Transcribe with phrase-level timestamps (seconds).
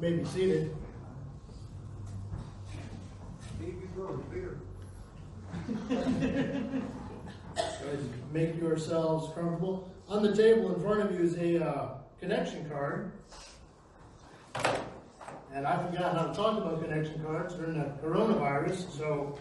[0.00, 0.74] may be seated.
[8.32, 9.92] Make yourselves comfortable.
[10.08, 13.12] On the table in front of you is a uh, connection card.
[15.52, 19.38] And I forgot how to talk about connection cards during the coronavirus, so.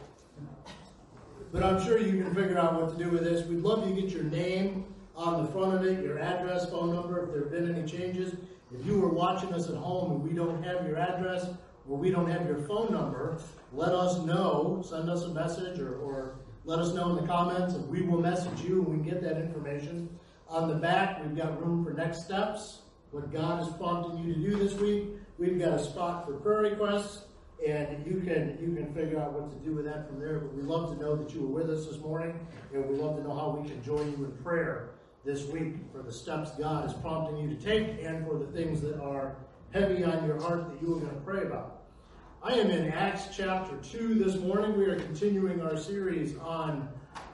[1.52, 3.46] But I'm sure you can figure out what to do with this.
[3.48, 4.86] We'd love you to get your name
[5.16, 8.36] on the front of it, your address, phone number, if there have been any changes.
[8.72, 11.48] If you were watching us at home and we don't have your address
[11.90, 13.42] or we don't have your phone number,
[13.74, 14.84] let us know.
[14.88, 18.22] Send us a message or, or let us know in the comments and we will
[18.22, 20.08] message you and we get that information.
[20.48, 24.40] On the back, we've got room for next steps, what God is prompting you to
[24.40, 25.08] do this week.
[25.40, 27.26] We've got a spot for prayer requests,
[27.66, 30.40] and you can you can figure out what to do with that from there.
[30.40, 32.40] But we love to know that you were with us this morning,
[32.74, 34.90] and we love to know how we can join you in prayer
[35.26, 38.80] this week for the steps God is prompting you to take and for the things
[38.82, 39.36] that are
[39.74, 41.82] heavy on your heart that you are going to pray about.
[42.42, 44.78] I am in Acts chapter 2 this morning.
[44.78, 46.88] We are continuing our series on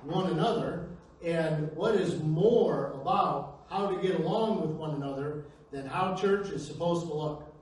[0.03, 0.87] one another
[1.23, 6.47] and what is more about how to get along with one another than how church
[6.49, 7.53] is supposed to look.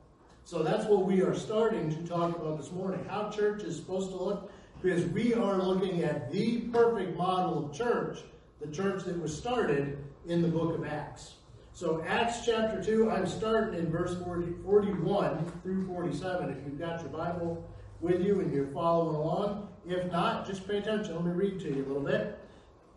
[0.45, 3.05] So that's what we are starting to talk about this morning.
[3.09, 7.75] How church is supposed to look because we are looking at the perfect model of
[7.75, 8.19] church,
[8.61, 11.35] the church that was started in the book of Acts.
[11.73, 16.49] So Acts chapter 2, I'm starting in verse 40, 41 through 47.
[16.49, 17.67] If you've got your Bible
[17.99, 21.15] with you and you're following along, if not, just pay attention.
[21.15, 22.39] Let me read to you a little bit.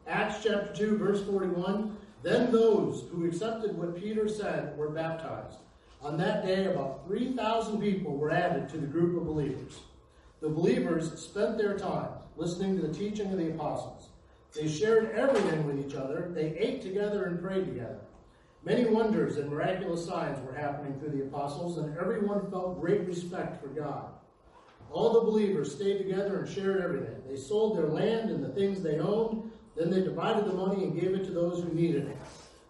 [0.07, 1.97] Acts chapter 2, verse 41.
[2.23, 5.59] Then those who accepted what Peter said were baptized.
[6.03, 9.81] On that day, about 3,000 people were added to the group of believers.
[10.41, 14.09] The believers spent their time listening to the teaching of the apostles.
[14.57, 16.31] They shared everything with each other.
[16.35, 18.01] They ate together and prayed together.
[18.65, 23.61] Many wonders and miraculous signs were happening through the apostles, and everyone felt great respect
[23.61, 24.09] for God.
[24.91, 27.23] All the believers stayed together and shared everything.
[27.29, 29.51] They sold their land and the things they owned.
[29.77, 32.17] Then they divided the money and gave it to those who needed it.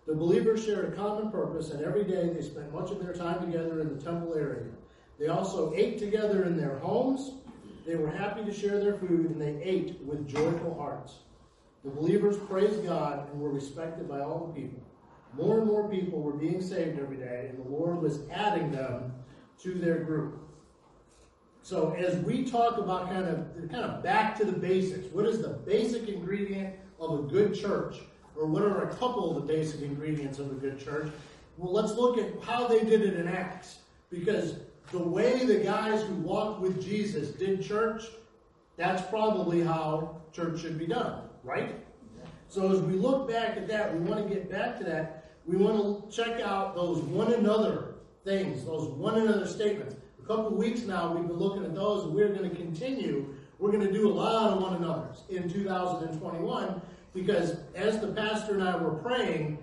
[0.06, 3.40] The believers shared a common purpose, and every day they spent much of their time
[3.40, 4.66] together in the temple area.
[5.20, 7.32] They also ate together in their homes.
[7.86, 11.20] They were happy to share their food, and they ate with joyful hearts.
[11.86, 14.82] The believers praised God and were respected by all the people.
[15.34, 19.14] More and more people were being saved every day, and the Lord was adding them
[19.62, 20.40] to their group.
[21.62, 25.40] So as we talk about kind of kind of back to the basics, what is
[25.40, 27.98] the basic ingredient of a good church?
[28.34, 31.12] Or what are a couple of the basic ingredients of a good church?
[31.56, 33.78] Well, let's look at how they did it in Acts.
[34.10, 34.56] Because
[34.90, 38.02] the way the guys who walked with Jesus did church,
[38.76, 41.74] that's probably how church should be done, right?
[42.48, 45.30] So as we look back at that, we want to get back to that.
[45.46, 49.94] We want to check out those one another things, those one another statements.
[50.22, 53.32] A couple weeks now, we've been looking at those, and we're going to continue.
[53.58, 56.80] We're going to do a lot of one another's in 2021
[57.14, 59.58] because as the pastor and I were praying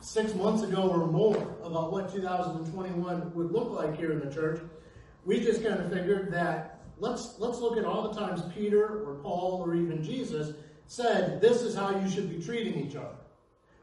[0.00, 4.60] six months ago or more about what 2021 would look like here in the church,
[5.24, 9.14] we just kind of figured that let's let's look at all the times Peter or
[9.22, 10.54] Paul or even Jesus
[10.88, 13.14] said this is how you should be treating each other.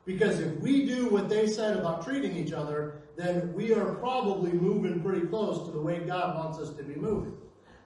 [0.06, 4.52] Because if we do what they said about treating each other, then we are probably
[4.52, 7.34] moving pretty close to the way God wants us to be moving.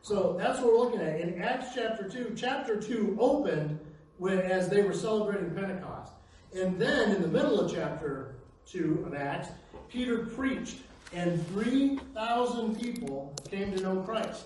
[0.02, 1.19] So that's what we're looking at.
[1.22, 3.80] In Acts chapter 2, chapter 2 opened
[4.18, 6.13] when, as they were celebrating Pentecost.
[6.53, 9.50] And then in the middle of chapter 2 of Acts,
[9.88, 10.78] Peter preached,
[11.13, 14.46] and 3,000 people came to know Christ.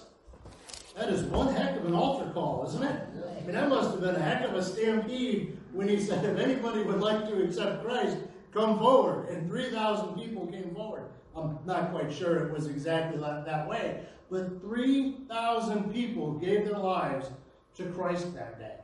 [0.95, 3.01] That is one heck of an altar call, isn't it?
[3.37, 6.37] I mean, that must have been a heck of a stampede when he said, if
[6.37, 8.17] anybody would like to accept Christ,
[8.53, 9.27] come forward.
[9.29, 11.09] And 3,000 people came forward.
[11.35, 17.29] I'm not quite sure it was exactly that, way, but 3,000 people gave their lives
[17.75, 18.75] to Christ that day.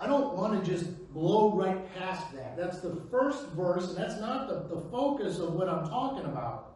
[0.00, 2.56] I don't want to just blow right past that.
[2.56, 6.73] That's the first verse, and that's not the, the focus of what I'm talking about.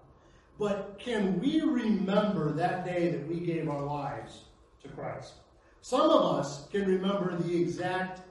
[0.58, 4.44] But can we remember that day that we gave our lives
[4.82, 5.34] to Christ?
[5.82, 8.22] Some of us can remember the exact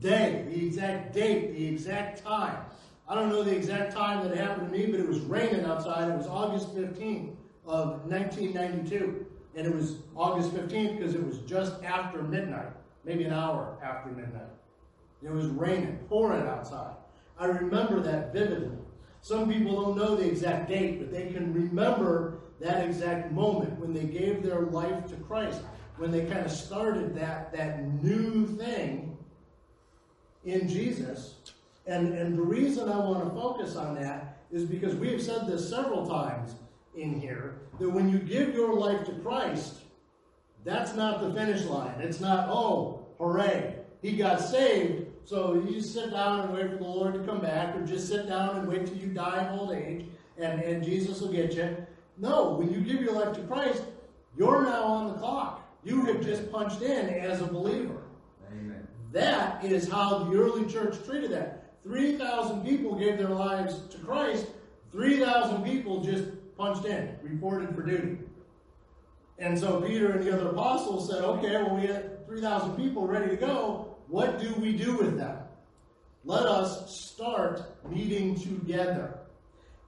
[0.00, 2.58] day, the exact date, the exact time.
[3.08, 5.64] I don't know the exact time that it happened to me, but it was raining
[5.64, 6.10] outside.
[6.10, 7.36] It was August 15th
[7.66, 9.26] of 1992.
[9.56, 12.72] And it was August 15th because it was just after midnight
[13.04, 14.42] maybe an hour after midnight.
[15.22, 16.94] It was raining, pouring outside.
[17.38, 18.76] I remember that vividly.
[19.24, 23.94] Some people don't know the exact date, but they can remember that exact moment when
[23.94, 25.62] they gave their life to Christ,
[25.96, 29.16] when they kind of started that, that new thing
[30.44, 31.36] in Jesus.
[31.86, 35.46] And, and the reason I want to focus on that is because we have said
[35.46, 36.56] this several times
[36.94, 39.76] in here that when you give your life to Christ,
[40.64, 41.98] that's not the finish line.
[41.98, 46.76] It's not, oh, hooray, he got saved, so you just sit down and wait for
[46.76, 49.58] the Lord to come back, or just sit down and wait till you die of
[49.58, 50.06] old age,
[50.38, 51.76] and, and Jesus will get you.
[52.18, 53.82] No, when you give your life to Christ,
[54.36, 55.62] you're now on the clock.
[55.84, 58.02] You have just punched in as a believer.
[58.50, 58.86] Amen.
[59.12, 61.72] That is how the early church treated that.
[61.84, 64.46] 3,000 people gave their lives to Christ.
[64.92, 66.24] 3,000 people just
[66.56, 68.18] punched in, reported for duty.
[69.38, 73.28] And so Peter and the other apostles said, okay, well, we had 3,000 people ready
[73.30, 73.93] to go.
[74.14, 75.38] What do we do with them?
[76.24, 79.18] Let us start meeting together.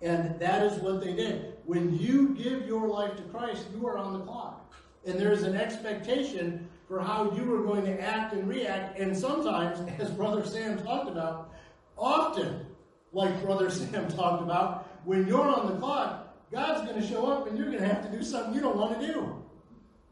[0.03, 1.59] And that is what they did.
[1.65, 4.75] When you give your life to Christ, you are on the clock.
[5.07, 8.99] And there is an expectation for how you are going to act and react.
[8.99, 11.55] And sometimes, as Brother Sam talked about,
[11.97, 12.67] often,
[13.13, 17.47] like Brother Sam talked about, when you're on the clock, God's going to show up
[17.47, 19.41] and you're going to have to do something you don't want to do.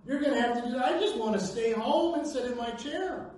[0.07, 2.57] You're going to have to do, I just want to stay home and sit in
[2.57, 3.33] my chair.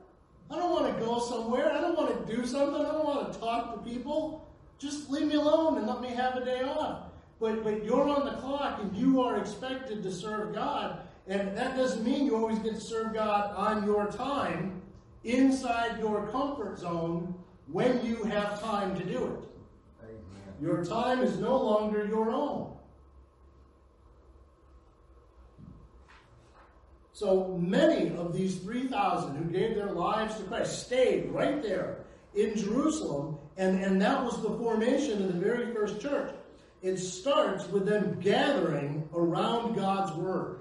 [0.51, 1.73] I don't want to go somewhere.
[1.73, 2.85] I don't want to do something.
[2.85, 4.49] I don't want to talk to people.
[4.79, 7.05] Just leave me alone and let me have a day off.
[7.41, 11.01] But, but you're on the clock and you are expected to serve God.
[11.27, 14.81] And that doesn't mean you always get to serve God on your time,
[15.25, 17.35] inside your comfort zone,
[17.67, 20.05] when you have time to do it.
[20.05, 20.55] Amen.
[20.61, 22.75] Your time is no longer your own.
[27.17, 32.05] So many of these 3,000 who gave their lives to Christ stayed right there
[32.35, 36.35] in Jerusalem, and, and that was the formation of the very first church.
[36.83, 40.59] It starts with them gathering around God's Word.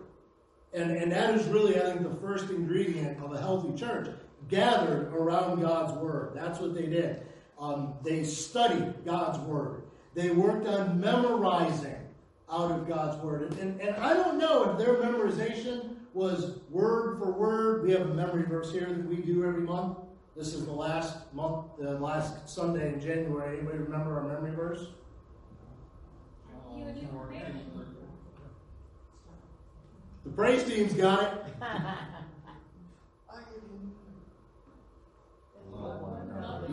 [0.71, 4.07] And, and that is really, I think, the first ingredient of a healthy church.
[4.47, 6.31] Gathered around God's Word.
[6.35, 7.21] That's what they did.
[7.59, 9.83] Um, they studied God's Word.
[10.13, 11.97] They worked on memorizing
[12.49, 13.51] out of God's Word.
[13.59, 15.84] And, and, and I don't know if their memorization
[16.15, 17.83] was word for word.
[17.83, 19.97] We have a memory verse here that we do every month.
[20.35, 23.57] This is the last month, the last Sunday in January.
[23.57, 24.87] Anybody remember our memory verse?
[26.73, 27.53] You would do prayer.
[30.23, 31.31] The praise team's got it.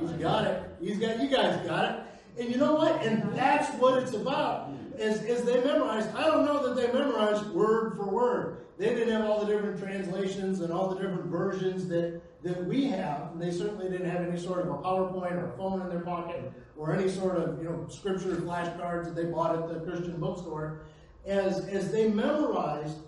[0.01, 0.77] He's got it.
[0.81, 2.01] He's got you guys got it.
[2.39, 3.05] And you know what?
[3.05, 4.71] And that's what it's about.
[4.99, 8.62] As, as they memorized, I don't know that they memorized word for word.
[8.79, 12.85] They didn't have all the different translations and all the different versions that, that we
[12.87, 13.33] have.
[13.33, 16.01] And they certainly didn't have any sort of a PowerPoint or a phone in their
[16.01, 20.19] pocket or any sort of, you know, scripture flashcards that they bought at the Christian
[20.19, 20.81] bookstore.
[21.27, 22.99] As, as they memorized,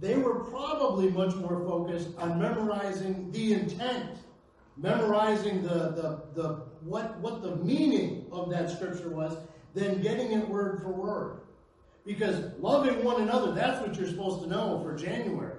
[0.00, 4.18] they were probably much more focused on memorizing the intent,
[4.76, 6.48] memorizing the, the, the
[6.82, 9.36] what, what the meaning of that scripture was,
[9.74, 11.40] than getting it word for word.
[12.08, 15.58] Because loving one another, that's what you're supposed to know for January.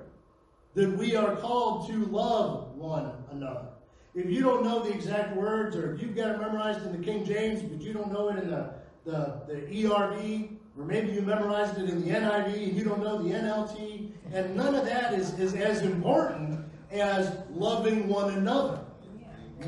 [0.74, 3.68] That we are called to love one another.
[4.16, 7.06] If you don't know the exact words, or if you've got it memorized in the
[7.06, 8.74] King James, but you don't know it in the,
[9.06, 13.22] the, the ERV, or maybe you memorized it in the NIV and you don't know
[13.22, 18.80] the NLT, and none of that is, is as important as loving one another.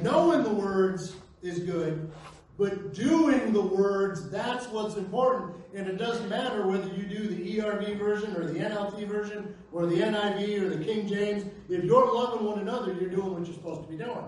[0.01, 1.13] Knowing the words
[1.43, 2.11] is good,
[2.61, 5.55] but doing the words, that's what's important.
[5.73, 9.87] And it doesn't matter whether you do the ERV version or the NLT version or
[9.87, 11.43] the NIV or the King James.
[11.69, 14.27] If you're loving one another, you're doing what you're supposed to be doing.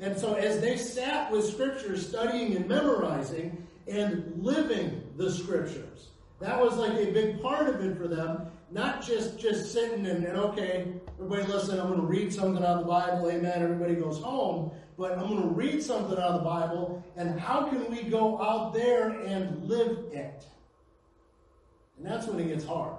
[0.00, 6.08] And so as they sat with scripture, studying and memorizing and living the scriptures,
[6.40, 8.48] that was like a big part of it for them.
[8.70, 12.76] Not just just sitting and, and okay, everybody listen, I'm going to read something out
[12.76, 14.72] of the Bible, amen, everybody goes home.
[14.96, 18.40] But I'm going to read something out of the Bible, and how can we go
[18.40, 20.46] out there and live it?
[21.98, 22.94] And that's when it gets hard.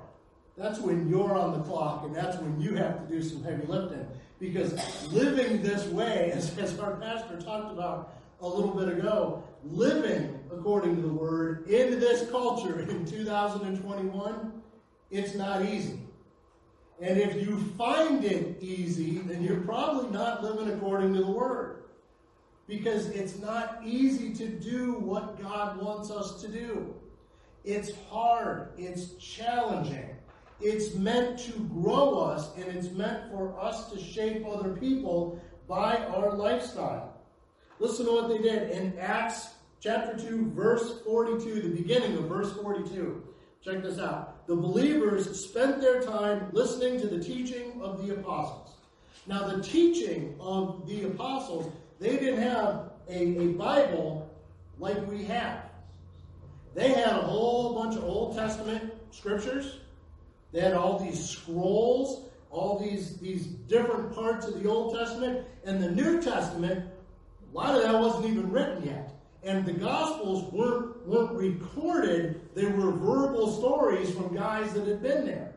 [0.58, 3.66] That's when you're on the clock, and that's when you have to do some heavy
[3.66, 4.08] lifting.
[4.40, 4.74] Because
[5.12, 10.96] living this way, as, as our pastor talked about a little bit ago, living according
[10.96, 14.62] to the word in this culture in 2021,
[15.10, 16.00] it's not easy.
[17.00, 21.84] And if you find it easy, then you're probably not living according to the word.
[22.68, 26.94] Because it's not easy to do what God wants us to do.
[27.64, 30.10] It's hard, it's challenging.
[30.60, 35.98] It's meant to grow us, and it's meant for us to shape other people by
[35.98, 37.14] our lifestyle.
[37.80, 42.52] Listen to what they did in Acts chapter 2, verse 42, the beginning of verse
[42.54, 43.24] 42.
[43.64, 44.48] Check this out.
[44.48, 48.72] The believers spent their time listening to the teaching of the apostles.
[49.28, 54.30] Now, the teaching of the apostles, they didn't have a, a Bible
[54.80, 55.64] like we have.
[56.76, 59.80] they had a whole bunch of Old Testament scriptures.
[60.52, 65.46] They had all these scrolls, all these, these different parts of the Old Testament.
[65.66, 66.86] And the New Testament,
[67.52, 69.14] a lot of that wasn't even written yet.
[69.44, 75.26] And the Gospels weren't, weren't recorded, they were verbal stories from guys that had been
[75.26, 75.54] there.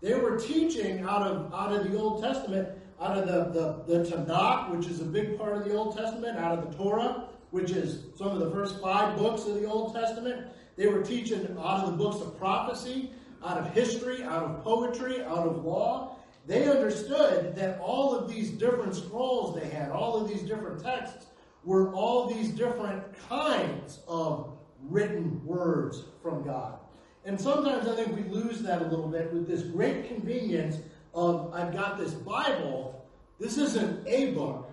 [0.00, 2.68] They were teaching out of, out of the Old Testament,
[3.00, 6.36] out of the, the, the Tanakh, which is a big part of the Old Testament,
[6.38, 9.94] out of the Torah, which is some of the first five books of the Old
[9.94, 10.48] Testament.
[10.76, 13.10] They were teaching out of the books of prophecy,
[13.44, 16.16] out of history, out of poetry, out of law.
[16.46, 21.26] They understood that all of these different scrolls they had, all of these different texts,
[21.64, 26.78] were all these different kinds of written words from God.
[27.24, 30.78] And sometimes I think we lose that a little bit with this great convenience
[31.14, 33.04] of I've got this Bible.
[33.38, 34.70] This isn't a book.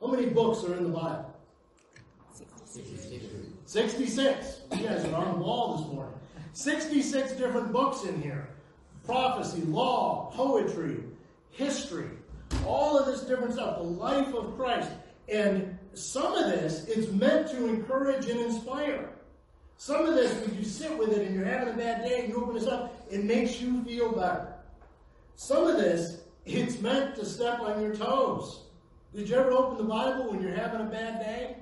[0.00, 1.34] How many books are in the Bible?
[3.64, 4.60] 66.
[4.72, 6.14] You guys are on the wall this morning.
[6.52, 8.48] 66 different books in here
[9.04, 10.98] prophecy, law, poetry,
[11.50, 12.10] history,
[12.66, 14.90] all of this different stuff, the life of Christ.
[15.32, 19.08] And some of this is meant to encourage and inspire.
[19.78, 22.28] Some of this, when you sit with it and you're having a bad day and
[22.28, 24.47] you open this up, it makes you feel better.
[25.38, 28.62] Some of this, it's meant to step on your toes.
[29.14, 31.56] Did you ever open the Bible when you're having a bad day?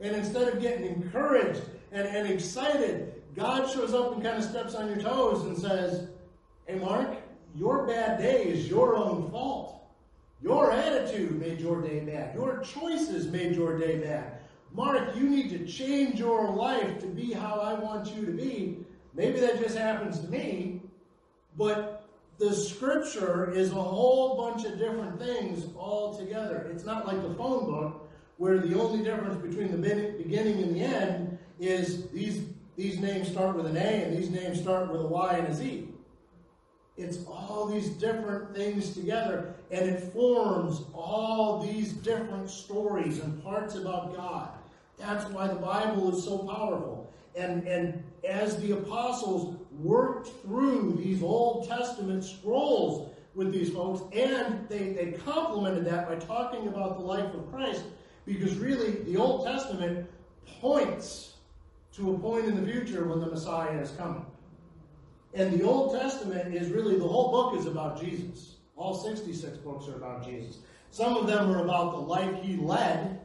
[0.00, 1.60] And instead of getting encouraged
[1.92, 6.08] and, and excited, God shows up and kind of steps on your toes and says,
[6.66, 7.18] Hey, Mark,
[7.54, 9.82] your bad day is your own fault.
[10.40, 12.34] Your attitude made your day bad.
[12.34, 14.38] Your choices made your day bad.
[14.72, 18.78] Mark, you need to change your life to be how I want you to be.
[19.12, 20.80] Maybe that just happens to me,
[21.58, 21.89] but
[22.40, 26.70] the scripture is a whole bunch of different things all together.
[26.72, 30.80] It's not like the phone book where the only difference between the beginning and the
[30.80, 35.06] end is these, these names start with an A and these names start with a
[35.06, 35.88] Y and a Z.
[36.96, 43.74] It's all these different things together, and it forms all these different stories and parts
[43.74, 44.50] about God.
[44.98, 47.12] That's why the Bible is so powerful.
[47.36, 54.68] And, and as the apostles worked through these Old Testament scrolls with these folks, and
[54.68, 57.84] they, they complemented that by talking about the life of Christ,
[58.26, 60.08] because really the Old Testament
[60.60, 61.34] points
[61.92, 64.24] to a point in the future when the Messiah is coming.
[65.34, 68.56] And the Old Testament is really, the whole book is about Jesus.
[68.76, 70.58] All 66 books are about Jesus.
[70.90, 73.20] Some of them are about the life he led,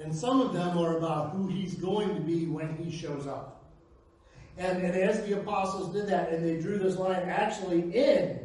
[0.00, 3.59] and some of them are about who he's going to be when he shows up.
[4.60, 8.38] And, and as the apostles did that, and they drew this line actually in,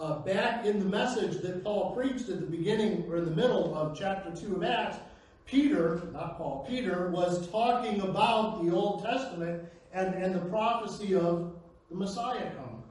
[0.00, 3.74] uh, back in the message that Paul preached at the beginning or in the middle
[3.76, 4.96] of chapter 2 of Acts,
[5.44, 11.52] Peter, not Paul, Peter was talking about the Old Testament and, and the prophecy of
[11.90, 12.82] the Messiah coming.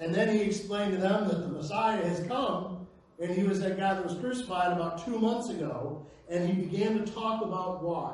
[0.00, 2.88] And then he explained to them that the Messiah has come,
[3.20, 6.98] and he was that guy that was crucified about two months ago, and he began
[6.98, 8.12] to talk about why.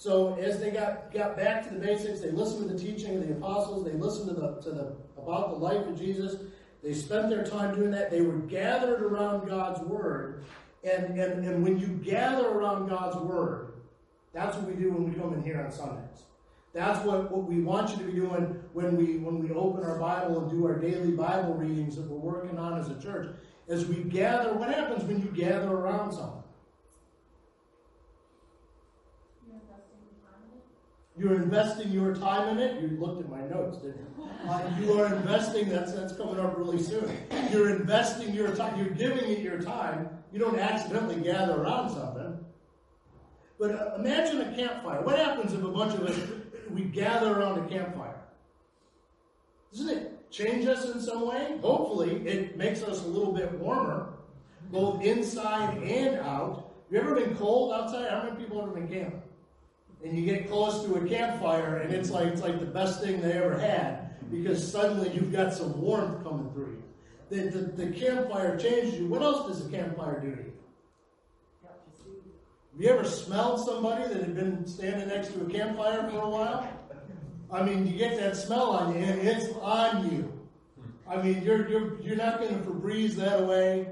[0.00, 3.28] So as they got, got back to the basics, they listened to the teaching of
[3.28, 6.40] the apostles, they listened to the, to the about the life of Jesus,
[6.82, 10.42] they spent their time doing that, they were gathered around God's word,
[10.84, 13.74] and, and, and when you gather around God's word,
[14.32, 16.22] that's what we do when we come in here on Sundays.
[16.72, 19.98] That's what, what we want you to be doing when we when we open our
[19.98, 23.28] Bible and do our daily Bible readings that we're working on as a church.
[23.68, 26.39] As we gather, what happens when you gather around something?
[31.20, 32.80] You're investing your time in it.
[32.80, 34.24] You looked at my notes, didn't you?
[34.48, 35.68] Uh, you are investing.
[35.68, 37.14] That's that's coming up really soon.
[37.52, 38.78] You're investing your time.
[38.78, 40.08] You're giving it your time.
[40.32, 42.38] You don't accidentally gather around something.
[43.58, 45.02] But uh, imagine a campfire.
[45.02, 46.18] What happens if a bunch of us
[46.70, 48.22] we gather around a campfire.
[49.72, 51.58] Doesn't it change us in some way?
[51.60, 54.14] Hopefully, it makes us a little bit warmer,
[54.72, 56.72] both inside and out.
[56.90, 58.10] You ever been cold outside?
[58.10, 59.22] How many people have ever been camping?
[60.02, 63.20] And you get close to a campfire, and it's like it's like the best thing
[63.20, 66.82] they ever had because suddenly you've got some warmth coming through you.
[67.28, 69.06] The, the, the campfire changes you.
[69.06, 70.52] What else does a campfire do to you?
[72.72, 76.28] Have you ever smelled somebody that had been standing next to a campfire for a
[76.28, 76.68] while?
[77.52, 80.32] I mean, you get that smell on you, and it's on you.
[81.08, 83.88] I mean, you're you're you're not going to Febreze that away.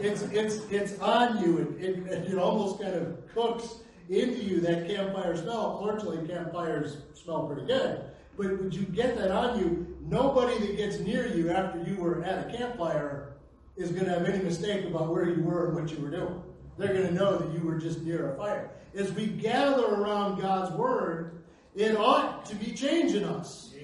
[0.00, 1.76] It's it's it's on you.
[1.78, 5.78] It, it it almost kind of cooks into you that campfire smell.
[5.78, 8.04] Fortunately, campfires smell pretty good.
[8.36, 9.96] But would you get that on you?
[10.08, 13.34] Nobody that gets near you after you were at a campfire
[13.76, 16.42] is going to have any mistake about where you were and what you were doing.
[16.76, 18.70] They're going to know that you were just near a fire.
[18.94, 21.42] As we gather around God's Word,
[21.74, 23.74] It ought to be changing us.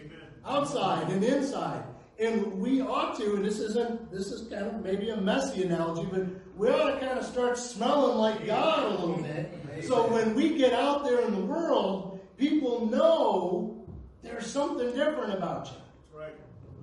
[0.47, 1.83] Outside and inside.
[2.19, 6.09] And we ought to, and this isn't, this is kind of maybe a messy analogy,
[6.11, 9.53] but we ought to kind of start smelling like God a little bit.
[9.83, 13.87] So when we get out there in the world, people know
[14.23, 16.19] there's something different about you.
[16.21, 16.35] Right.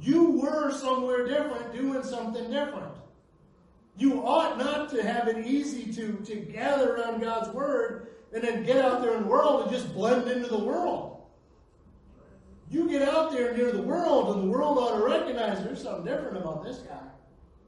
[0.02, 2.94] You were somewhere different doing something different.
[3.98, 8.64] You ought not to have it easy to, to gather around God's Word and then
[8.64, 11.22] get out there in the world and just blend into the world.
[12.70, 16.04] You get out there near the world, and the world ought to recognize there's something
[16.04, 17.00] different about this guy.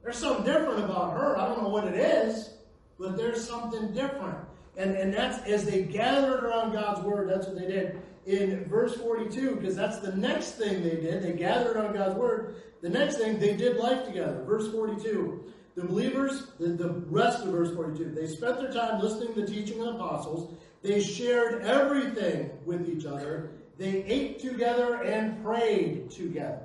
[0.02, 1.38] There's something different about her.
[1.38, 2.50] I don't know what it is,
[2.98, 4.36] but there's something different.
[4.80, 8.94] And, and that's as they gathered around God's word, that's what they did in verse
[8.96, 11.22] 42, because that's the next thing they did.
[11.22, 12.56] They gathered around God's word.
[12.80, 14.42] The next thing, they did life together.
[14.46, 15.44] Verse 42.
[15.74, 19.46] The believers, the, the rest of verse 42, they spent their time listening to the
[19.46, 20.54] teaching of the apostles.
[20.82, 23.50] They shared everything with each other.
[23.78, 26.60] They ate together and prayed together.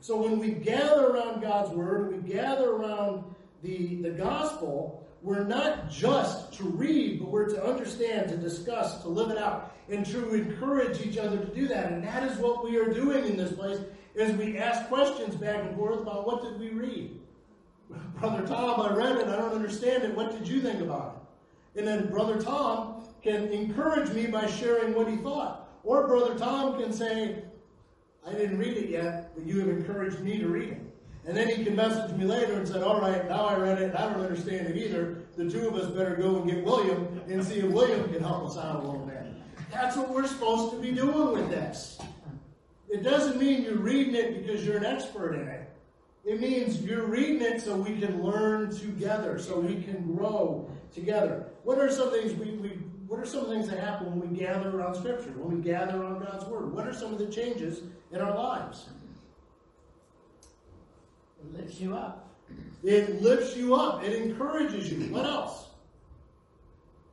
[0.00, 3.24] So when we gather around God's word, we gather around
[3.62, 9.08] the, the gospel, we're not just to read, but we're to understand, to discuss, to
[9.08, 11.90] live it out, and to encourage each other to do that.
[11.90, 13.80] And that is what we are doing in this place,
[14.14, 17.18] is we ask questions back and forth about what did we read.
[18.20, 20.14] Brother Tom, I read it, I don't understand it.
[20.14, 21.26] What did you think about
[21.74, 21.80] it?
[21.80, 25.68] And then Brother Tom can encourage me by sharing what he thought.
[25.82, 27.42] Or Brother Tom can say,
[28.24, 30.85] I didn't read it yet, but you have encouraged me to read it.
[31.26, 33.90] And then he can message me later and say, all right, now I read it,
[33.90, 35.24] and I don't understand it either.
[35.36, 38.48] The two of us better go and get William and see if William can help
[38.48, 39.24] us out a little bit.
[39.72, 41.98] That's what we're supposed to be doing with this.
[42.88, 45.68] It doesn't mean you're reading it because you're an expert in it.
[46.24, 51.46] It means you're reading it so we can learn together, so we can grow together.
[51.64, 52.68] What are some things we, we
[53.08, 56.24] what are some things that happen when we gather around Scripture, when we gather around
[56.24, 56.72] God's Word?
[56.72, 58.86] What are some of the changes in our lives?
[61.46, 62.34] It lifts you up.
[62.82, 64.04] It lifts you up.
[64.04, 65.12] It encourages you.
[65.12, 65.66] What else?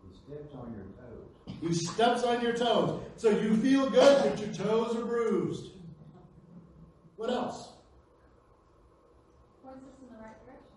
[0.08, 1.62] He steps on your toes.
[1.62, 3.02] He steps on your toes.
[3.18, 5.72] So you feel good, but your toes are bruised.
[7.16, 7.70] What else?
[9.64, 10.70] Points us in the right direction.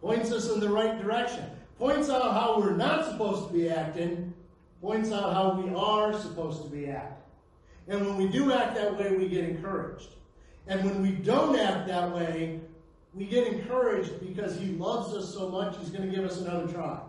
[0.00, 1.50] Points us in the right direction.
[1.78, 4.34] Points out how we're not supposed to be acting.
[4.80, 7.16] Points out how we are supposed to be acting.
[7.88, 10.10] And when we do act that way, we get encouraged.
[10.66, 12.60] And when we don't act that way,
[13.14, 16.66] we get encouraged because he loves us so much, he's going to give us another
[16.72, 17.00] try.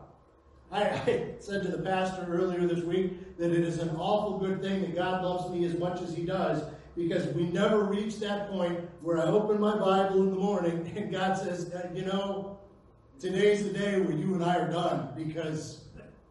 [0.71, 4.61] I, I, said to the pastor earlier this week that it is an awful good
[4.61, 6.63] thing that God loves me as much as he does
[6.95, 11.11] because we never reach that point where I open my Bible in the morning and
[11.11, 12.59] God says, uh, you know,
[13.19, 15.85] today's the day where you and I are done because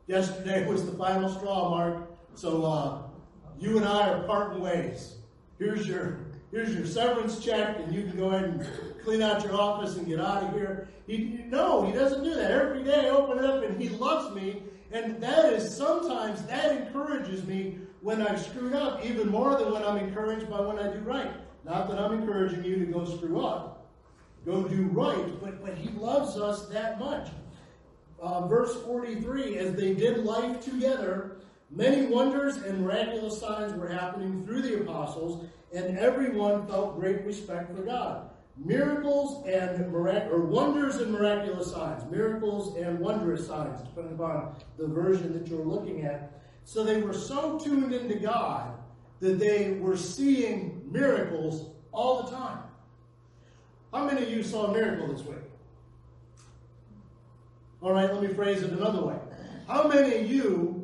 [0.06, 2.10] yesterday was the final straw, Mark.
[2.34, 3.02] So uh,
[3.58, 5.16] you and I are parting ways.
[5.58, 6.23] Here's your
[6.54, 8.66] here's your severance check, and you can go ahead and
[9.02, 10.88] clean out your office and get out of here.
[11.06, 12.50] He, no, he doesn't do that.
[12.50, 14.62] Every day I open it up and he loves me.
[14.92, 19.82] And that is sometimes that encourages me when I've screwed up, even more than when
[19.82, 21.32] I'm encouraged by when I do right.
[21.64, 23.88] Not that I'm encouraging you to go screw up.
[24.46, 27.30] Go do right, but, but he loves us that much.
[28.22, 31.33] Uh, verse 43 As they did life together,
[31.70, 37.74] many wonders and miraculous signs were happening through the apostles, and everyone felt great respect
[37.74, 38.30] for God.
[38.56, 44.86] Miracles and mirac- or wonders and miraculous signs, miracles and wondrous signs, depending upon the
[44.86, 46.40] version that you're looking at.
[46.64, 48.78] So they were so tuned into God
[49.20, 52.58] that they were seeing miracles all the time.
[53.92, 55.38] How many of you saw a miracle this week?
[57.80, 59.16] All right, let me phrase it another way.
[59.66, 60.83] How many of you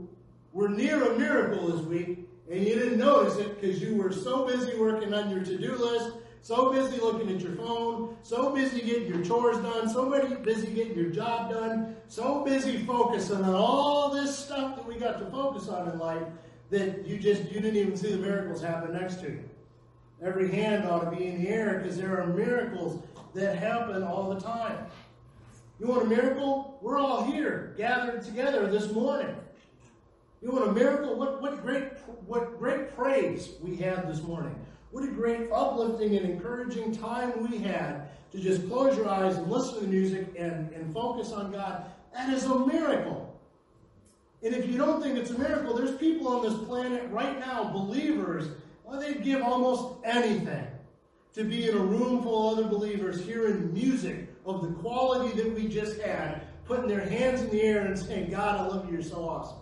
[0.52, 4.46] were near a miracle this week and you didn't notice it because you were so
[4.46, 9.06] busy working on your to-do list, so busy looking at your phone, so busy getting
[9.06, 10.10] your chores done, so
[10.42, 15.18] busy getting your job done, so busy focusing on all this stuff that we got
[15.20, 16.24] to focus on in life
[16.70, 19.44] that you just you didn't even see the miracles happen next to you.
[20.22, 23.02] Every hand ought to be in the air because there are miracles
[23.34, 24.86] that happen all the time.
[25.78, 26.78] You want a miracle?
[26.82, 29.34] We're all here, gathered together this morning.
[30.42, 31.16] You want a miracle?
[31.16, 31.84] What, what great
[32.26, 34.54] what great praise we had this morning.
[34.90, 39.50] What a great uplifting and encouraging time we had to just close your eyes and
[39.50, 41.84] listen to the music and, and focus on God.
[42.14, 43.38] That is a miracle.
[44.42, 47.64] And if you don't think it's a miracle, there's people on this planet right now,
[47.64, 48.48] believers,
[48.84, 50.66] well, they'd give almost anything
[51.34, 55.52] to be in a room full of other believers hearing music of the quality that
[55.54, 58.94] we just had, putting their hands in the air and saying, God, I love you,
[58.94, 59.58] you're so awesome.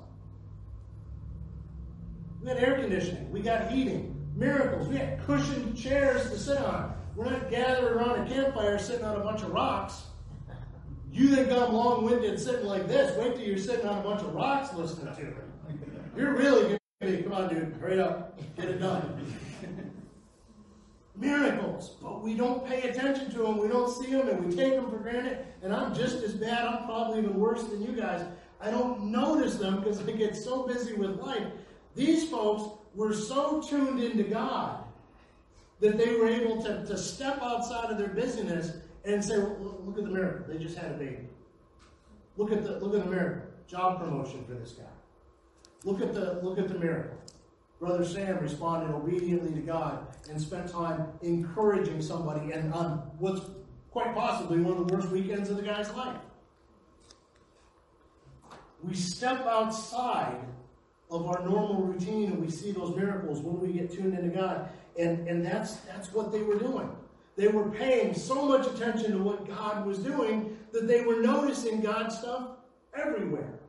[2.41, 3.31] We got air conditioning.
[3.31, 4.15] We got heating.
[4.35, 4.89] Miracles.
[4.89, 6.95] We got cushioned chairs to sit on.
[7.17, 10.03] We're not gathered around a campfire sitting on a bunch of rocks.
[11.11, 13.17] You think I'm long-winded sitting like this?
[13.19, 15.37] Wait till you're sitting on a bunch of rocks listening to it.
[16.17, 19.35] You're really going to come on, dude, hurry up, get it done.
[21.17, 24.75] Miracles, but we don't pay attention to them, we don't see them, and we take
[24.75, 25.45] them for granted.
[25.63, 28.25] And I'm just as bad, I'm probably even worse than you guys.
[28.61, 31.47] I don't notice them because I get so busy with life.
[31.95, 34.85] These folks were so tuned into God
[35.81, 38.73] that they were able to, to step outside of their busyness
[39.05, 40.45] and say, well, look at the miracle.
[40.49, 41.29] They just had a baby.
[42.37, 43.43] Look at the look at the miracle.
[43.67, 44.85] Job promotion for this guy.
[45.85, 47.17] Look at the look at the miracle.
[47.81, 53.41] Brother Sam responded obediently to God and spent time encouraging somebody and on what's
[53.91, 56.17] quite possibly one of the worst weekends of the guy's life.
[58.83, 60.41] We step outside
[61.11, 64.69] of our normal routine and we see those miracles when we get tuned into God.
[64.99, 66.91] And, and that's that's what they were doing.
[67.37, 71.81] They were paying so much attention to what God was doing that they were noticing
[71.81, 72.49] God's stuff
[72.95, 73.61] everywhere.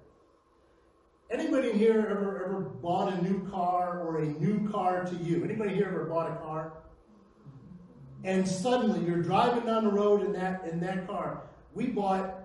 [1.31, 5.43] Anybody here ever ever bought a new car or a new car to you?
[5.43, 6.73] Anybody here ever bought a car?
[8.23, 11.43] And suddenly you're driving down the road in that in that car.
[11.75, 12.38] We bought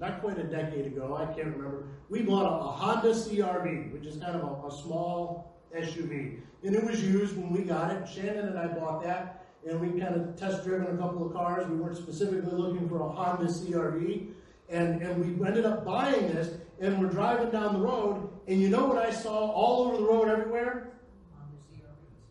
[0.00, 1.84] not quite a decade ago, I can't remember.
[2.08, 6.40] We bought a, a Honda CRV, which is kind of a, a small SUV.
[6.64, 8.08] And it was used when we got it.
[8.08, 11.66] Shannon and I bought that and we kind of test driven a couple of cars.
[11.68, 14.28] We weren't specifically looking for a Honda CRV.
[14.68, 18.68] And, and we ended up buying this, and we're driving down the road, and you
[18.68, 20.92] know what I saw all over the road everywhere?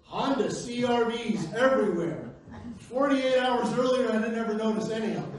[0.03, 2.25] Honda CRVs Honda CRVs everywhere.
[2.77, 5.38] 48 hours earlier, I didn't ever notice any of them.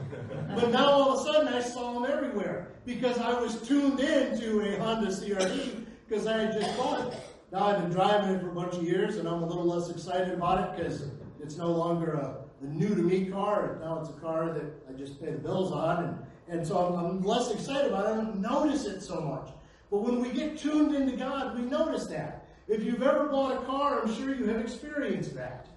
[0.55, 4.39] But now all of a sudden, I saw them everywhere because I was tuned in
[4.39, 7.19] to a Honda CRV because I had just bought it.
[7.51, 9.89] Now I've been driving it for a bunch of years, and I'm a little less
[9.89, 11.09] excited about it because
[11.41, 13.77] it's no longer a, a new to me car.
[13.81, 16.03] Now it's a car that I just pay the bills on.
[16.03, 18.09] And, and so I'm, I'm less excited about it.
[18.09, 19.53] I don't notice it so much.
[19.89, 22.47] But when we get tuned into God, we notice that.
[22.67, 25.67] If you've ever bought a car, I'm sure you have experienced that.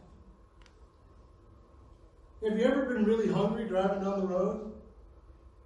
[2.44, 4.72] Have you ever been really hungry driving down the road?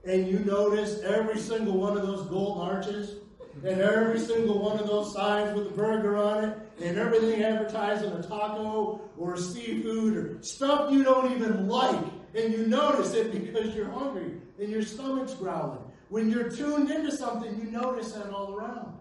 [0.04, 3.16] And you notice every single one of those gold arches
[3.64, 8.12] and every single one of those signs with a burger on it, and everything advertising
[8.12, 12.04] a taco or seafood or stuff you don't even like,
[12.36, 15.80] and you notice it because you're hungry and your stomach's growling.
[16.10, 18.94] When you're tuned into something, you notice that all around.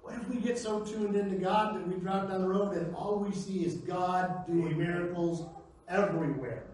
[0.00, 2.94] What if we get so tuned into God that we drive down the road and
[2.94, 5.46] all we see is God doing miracles
[5.88, 6.64] everywhere?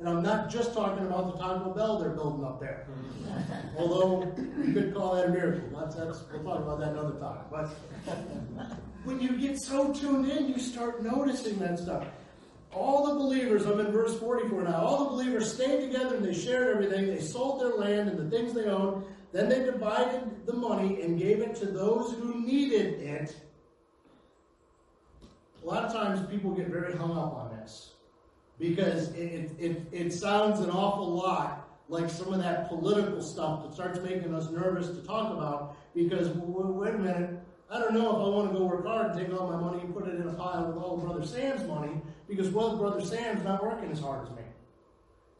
[0.00, 2.86] And I'm not just talking about the Taco Bell they're building up there.
[3.78, 5.78] Although you could call that a miracle.
[5.78, 7.44] That's, that's, we'll talk about that another time.
[7.50, 7.68] But
[9.04, 12.06] when you get so tuned in, you start noticing that stuff.
[12.72, 16.32] All the believers, I'm in verse 44 now, all the believers stayed together and they
[16.32, 17.08] shared everything.
[17.08, 19.04] They sold their land and the things they owned.
[19.32, 23.36] Then they divided the money and gave it to those who needed it.
[25.62, 27.49] A lot of times people get very hung up on
[28.60, 33.74] because it, it, it sounds an awful lot like some of that political stuff that
[33.74, 38.16] starts making us nervous to talk about because, wait a minute, I don't know if
[38.16, 40.28] I want to go work hard and take all my money and put it in
[40.28, 44.28] a pile with all Brother Sam's money because, well, Brother Sam's not working as hard
[44.28, 44.42] as me.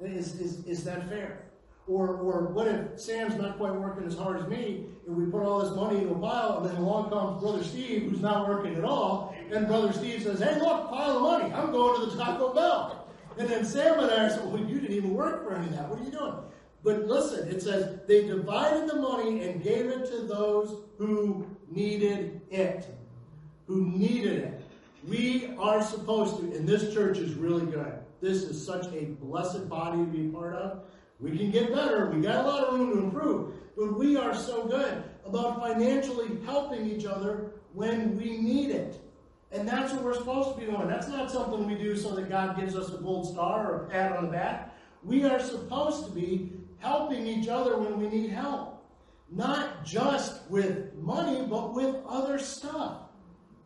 [0.01, 1.45] Is, is, is that fair?
[1.87, 5.43] Or, or what if Sam's not quite working as hard as me, and we put
[5.43, 8.77] all this money in a pile, and then along comes Brother Steve, who's not working
[8.77, 12.23] at all, and Brother Steve says, hey, look, pile of money, I'm going to the
[12.23, 13.00] Taco Bell.
[13.39, 15.89] And then Sam and I said, well, you didn't even work for any of that.
[15.89, 16.35] What are you doing?
[16.83, 22.41] But listen, it says they divided the money and gave it to those who needed
[22.51, 22.87] it.
[23.67, 24.65] Who needed it.
[25.07, 27.93] We are supposed to, and this church is really good.
[28.21, 30.83] This is such a blessed body to be part of.
[31.21, 32.07] We can get better.
[32.07, 33.55] We got a lot of room to improve.
[33.77, 39.01] But we are so good about financially helping each other when we need it.
[39.53, 40.87] And that's what we're supposed to be doing.
[40.87, 43.89] That's not something we do so that God gives us a gold star or a
[43.89, 44.75] pat on the back.
[45.03, 48.85] We are supposed to be helping each other when we need help.
[49.31, 53.03] Not just with money, but with other stuff.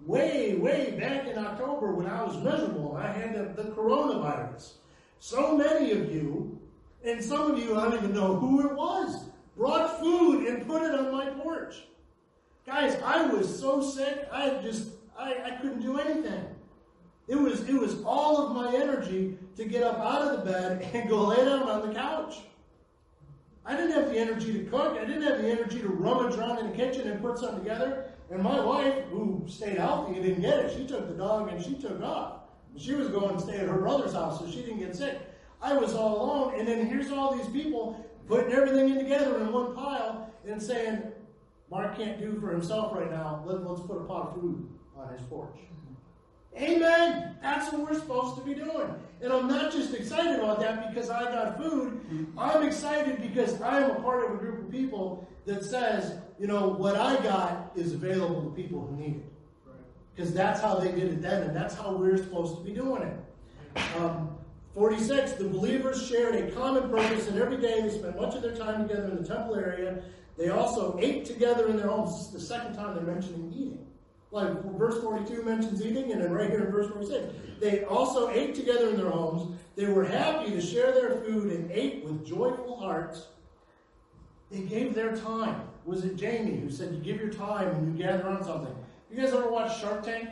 [0.00, 4.72] Way, way back in October when I was miserable, I had the, the coronavirus.
[5.18, 6.60] So many of you,
[7.02, 9.24] and some of you, I don't even know who it was,
[9.56, 11.76] brought food and put it on my porch.
[12.66, 16.44] Guys, I was so sick, I just I, I couldn't do anything.
[17.26, 20.88] It was, it was all of my energy to get up out of the bed
[20.94, 22.36] and go lay down on the couch.
[23.66, 24.98] I didn't have the energy to cook.
[25.00, 28.10] I didn't have the energy to rummage around in the kitchen and put something together.
[28.30, 31.64] And my wife, who stayed healthy and didn't get it, she took the dog and
[31.64, 32.40] she took off.
[32.76, 35.18] She was going to stay at her brother's house, so she didn't get sick.
[35.62, 39.52] I was all alone, and then here's all these people putting everything in together in
[39.52, 41.02] one pile and saying,
[41.70, 43.42] Mark can't do for himself right now.
[43.46, 44.68] Let, let's put a pot of food
[45.04, 45.56] on his porch.
[46.56, 47.36] Amen.
[47.42, 48.94] That's what we're supposed to be doing.
[49.20, 52.00] And I'm not just excited about that because I got food.
[52.38, 56.46] I'm excited because I am a part of a group of people that says, you
[56.46, 59.32] know, what I got is available to people who need it.
[60.14, 63.02] Because that's how they did it then, and that's how we're supposed to be doing
[63.02, 63.80] it.
[63.96, 64.30] Um,
[64.74, 68.54] 46, the believers shared a common purpose, and every day they spent much of their
[68.54, 70.02] time together in the temple area.
[70.36, 72.12] They also ate together in their homes.
[72.12, 73.86] This is the second time they're mentioning eating.
[74.34, 77.32] Like verse 42 mentions eating, and then right here in verse 46.
[77.60, 79.56] They also ate together in their homes.
[79.76, 83.28] They were happy to share their food and ate with joyful hearts.
[84.50, 85.68] They gave their time.
[85.84, 88.74] Was it Jamie who said you give your time when you gather on something?
[89.08, 90.28] You guys ever watch Shark Tank?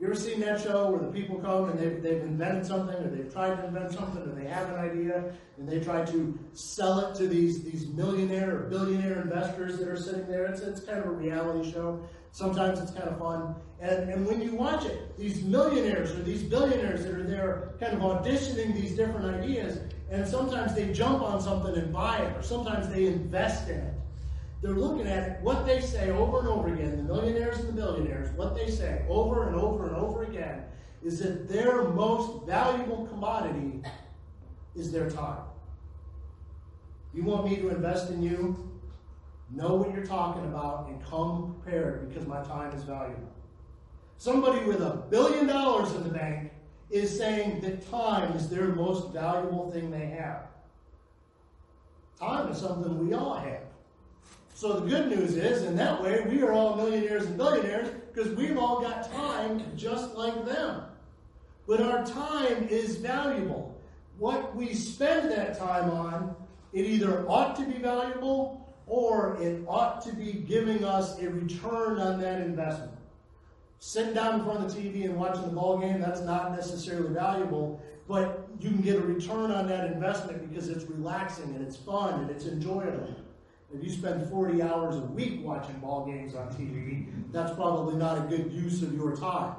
[0.00, 3.10] You ever seen that show where the people come and they've, they've invented something or
[3.10, 7.00] they've tried to invent something or they have an idea and they try to sell
[7.00, 10.46] it to these, these millionaire or billionaire investors that are sitting there?
[10.46, 12.00] It's, it's kind of a reality show.
[12.30, 13.56] Sometimes it's kind of fun.
[13.80, 17.94] And, and when you watch it, these millionaires or these billionaires that are there kind
[17.94, 19.80] of auditioning these different ideas,
[20.12, 23.94] and sometimes they jump on something and buy it, or sometimes they invest in it.
[24.60, 28.30] They're looking at what they say over and over again, the millionaires and the billionaires,
[28.36, 30.64] what they say over and over and over again
[31.02, 33.82] is that their most valuable commodity
[34.74, 35.42] is their time.
[37.14, 38.68] You want me to invest in you?
[39.50, 43.32] Know what you're talking about and come prepared because my time is valuable.
[44.18, 46.50] Somebody with a billion dollars in the bank
[46.90, 50.48] is saying that time is their most valuable thing they have.
[52.18, 53.67] Time is something we all have.
[54.58, 58.34] So the good news is, in that way, we are all millionaires and billionaires because
[58.34, 60.82] we've all got time just like them.
[61.68, 63.80] But our time is valuable.
[64.18, 66.34] What we spend that time on,
[66.72, 72.00] it either ought to be valuable or it ought to be giving us a return
[72.00, 72.98] on that investment.
[73.78, 77.14] Sitting down in front of the TV and watching the ball game, that's not necessarily
[77.14, 81.76] valuable, but you can get a return on that investment because it's relaxing and it's
[81.76, 83.14] fun and it's enjoyable.
[83.74, 88.16] If you spend 40 hours a week watching ball games on TV, that's probably not
[88.16, 89.56] a good use of your time.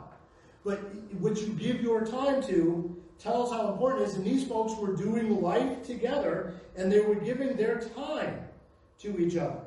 [0.64, 0.80] But
[1.20, 4.16] what you give your time to tells how important it is.
[4.16, 8.40] And these folks were doing life together and they were giving their time
[9.00, 9.60] to each other.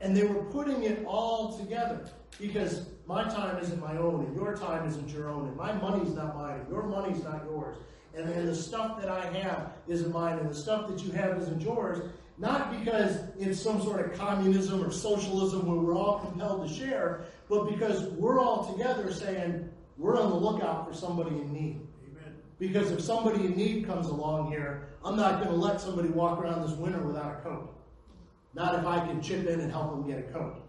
[0.00, 2.08] And they were putting it all together
[2.40, 6.14] because my time isn't my own and your time isn't your own and my money's
[6.14, 7.76] not mine and your money's not yours.
[8.14, 11.38] And, and the stuff that I have isn't mine and the stuff that you have
[11.38, 12.02] isn't yours.
[12.40, 17.26] Not because it's some sort of communism or socialism where we're all compelled to share,
[17.50, 21.80] but because we're all together saying we're on the lookout for somebody in need.
[22.02, 22.32] Amen.
[22.58, 26.38] Because if somebody in need comes along here, I'm not going to let somebody walk
[26.38, 27.74] around this winter without a coat.
[28.54, 30.66] Not if I can chip in and help them get a coat.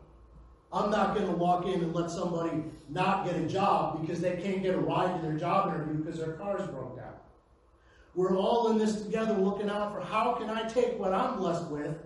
[0.74, 4.36] I'm not going to walk in and let somebody not get a job because they
[4.42, 7.11] can't get a ride to their job interview because their car's broke down.
[8.13, 11.67] We're all in this together looking out for how can I take what I'm blessed
[11.67, 11.97] with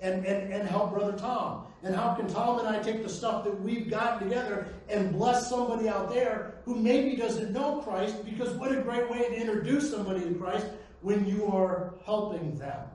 [0.00, 1.66] and, and, and help Brother Tom?
[1.84, 5.48] And how can Tom and I take the stuff that we've gotten together and bless
[5.48, 8.24] somebody out there who maybe doesn't know Christ?
[8.24, 10.66] Because what a great way to introduce somebody to Christ
[11.00, 12.86] when you are helping them.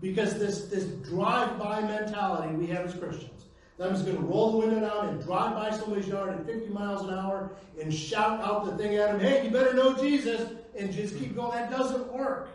[0.00, 3.44] Because this, this drive-by mentality we have as Christians.
[3.78, 6.46] that I'm just going to roll the window down and drive by somebody's yard at
[6.46, 9.94] 50 miles an hour and shout out the thing at them, hey, you better know
[9.96, 11.52] Jesus, and just keep going.
[11.52, 12.50] That doesn't work.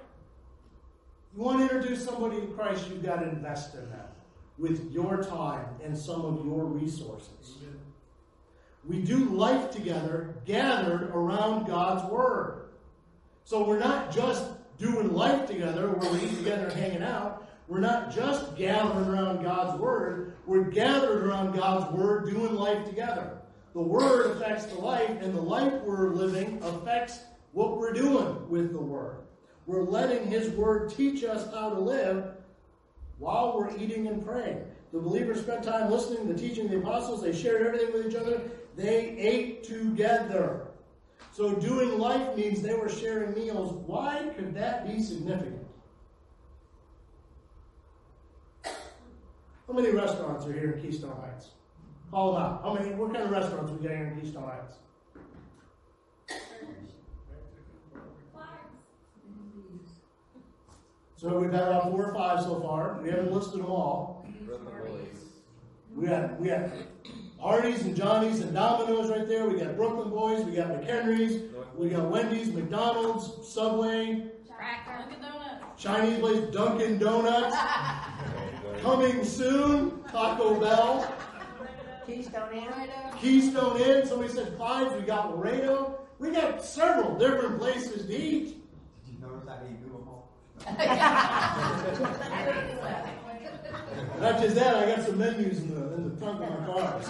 [1.36, 4.06] You want to introduce somebody to Christ, you've got to invest in them
[4.58, 7.58] with your time and some of your resources.
[8.88, 12.70] We do life together, gathered around God's Word.
[13.44, 14.46] So we're not just
[14.78, 17.48] doing life together where we eat together and hanging out.
[17.68, 20.34] We're not just gathering around God's Word.
[20.46, 23.38] We're gathered around God's Word doing life together.
[23.74, 27.20] The Word affects the life, and the life we're living affects
[27.52, 29.22] what we're doing with the Word.
[29.66, 32.32] We're letting His Word teach us how to live
[33.18, 34.64] while we're eating and praying.
[34.92, 37.22] The believers spent time listening to the teaching of the apostles.
[37.22, 38.42] They shared everything with each other.
[38.76, 40.68] They ate together.
[41.32, 43.74] So doing life means they were sharing meals.
[43.86, 45.66] Why could that be significant?
[48.64, 51.50] How many restaurants are here in Keystone Heights?
[52.10, 52.62] Call them out.
[52.64, 52.92] How many?
[52.96, 54.74] What kind of restaurants we got here in Keystone Heights?
[61.20, 62.98] So we've had about four or five so far.
[63.04, 64.26] We haven't listed them all.
[65.94, 66.70] We got, we got
[67.44, 69.46] Arnie's and Johnny's and Domino's right there.
[69.50, 70.46] We got Brooklyn Boys.
[70.46, 71.44] We got McHenry's.
[71.76, 75.66] We got Wendy's, McDonald's, Subway, Dunkin' Donuts.
[75.76, 77.58] Chinese place, Dunkin' Donuts.
[78.82, 81.14] Coming soon, Taco Bell.
[82.08, 82.70] Keystone Inn.
[83.20, 84.08] Keystone Inn.
[84.08, 84.96] Somebody said Clyde's.
[84.96, 86.00] We got Laredo.
[86.18, 88.64] We got several different places to eat.
[89.06, 90.00] Did you notice I need Google
[94.20, 97.02] Not just that, I got some menus in the, in the trunk of my car.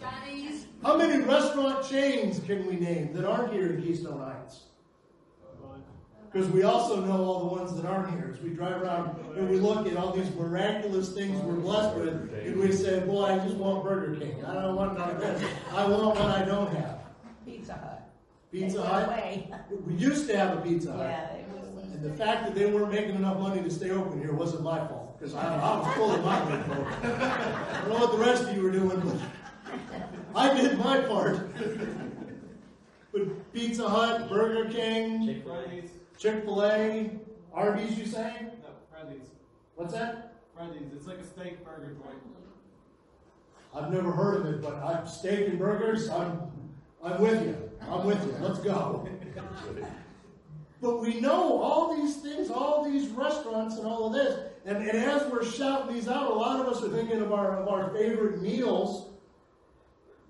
[0.00, 0.66] Chinese.
[0.82, 4.62] How many restaurant chains can we name that aren't here in Keystone Heights?
[6.32, 8.30] Because we also know all the ones that aren't here.
[8.34, 12.30] As we drive around and we look at all these miraculous things we're blessed with,
[12.34, 14.44] and we say, Boy, I just want Burger King.
[14.44, 15.42] I don't want none of this.
[15.72, 17.00] I want what I don't have.
[17.46, 18.10] Pizza Hut.
[18.52, 19.08] Pizza Hut.
[19.86, 21.00] We used to have a Pizza Hut.
[21.00, 21.65] Yeah, they was.
[21.65, 21.65] And
[22.06, 25.18] the fact that they weren't making enough money to stay open here wasn't my fault,
[25.18, 26.62] because I, I was full of my money.
[27.02, 29.16] I don't know what the rest of you were doing, but
[30.34, 31.48] I did my part.
[33.12, 35.42] But Pizza Hut, Burger King,
[36.18, 37.10] Chick-fil-A,
[37.52, 38.34] Arby's, you say?
[38.40, 39.26] no, Freddy's,
[39.74, 40.34] What's that?
[40.54, 40.92] Freddy's.
[40.94, 42.18] It's like a steak burger joint.
[43.74, 46.40] I've never heard of it, but I'm steak and burgers, I'm,
[47.02, 47.70] I'm with you.
[47.90, 48.34] I'm with you.
[48.40, 49.08] Let's go.
[50.86, 54.38] But we know all these things, all these restaurants and all of this.
[54.64, 57.56] And, and as we're shouting these out, a lot of us are thinking of our,
[57.56, 59.08] of our favorite meals.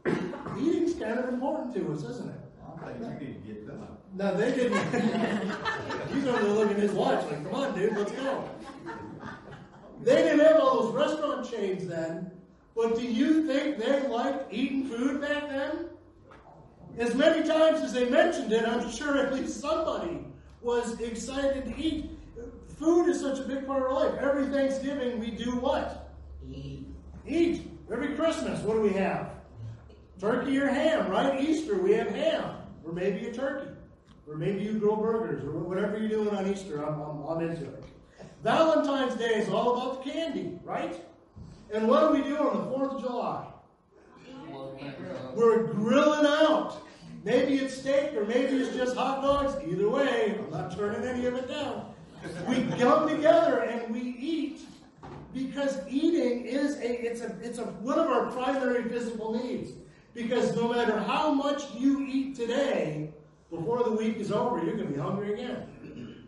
[0.06, 2.40] Eating's kind of important to us, isn't it?
[2.82, 3.86] I think you need to get done.
[4.14, 4.78] Now they didn't.
[6.14, 8.48] He's over there looking at his watch like, come on, dude, let's go.
[10.04, 12.30] They didn't have all those restaurant chains then,
[12.74, 15.90] but do you think they liked eating food back then?
[16.96, 20.25] As many times as they mentioned it, I'm sure at least somebody
[20.66, 22.10] was excited to eat.
[22.76, 24.18] Food is such a big part of our life.
[24.20, 26.12] Every Thanksgiving we do what?
[26.46, 26.88] Eat.
[27.24, 27.70] Eat.
[27.90, 29.30] Every Christmas, what do we have?
[30.20, 31.40] Turkey or ham, right?
[31.40, 32.56] Easter, we have ham.
[32.84, 33.70] Or maybe a turkey.
[34.28, 37.64] Or maybe you grill burgers, or whatever you're doing on Easter, I'm, I'm, I'm into
[37.64, 37.84] it.
[38.42, 41.00] Valentine's Day is all about the candy, right?
[41.72, 43.46] And what do we do on the 4th of July?
[45.32, 46.82] We're grilling out.
[47.26, 49.56] Maybe it's steak or maybe it's just hot dogs.
[49.66, 51.92] Either way, I'm not turning any of it down.
[52.48, 54.60] We come together and we eat
[55.34, 59.72] because eating is a it's a it's a one of our primary physical needs.
[60.14, 63.12] Because no matter how much you eat today,
[63.50, 66.24] before the week is over, you're going to be hungry again.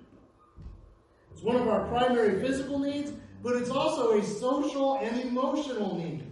[1.32, 6.24] It's one of our primary physical needs, but it's also a social and emotional need.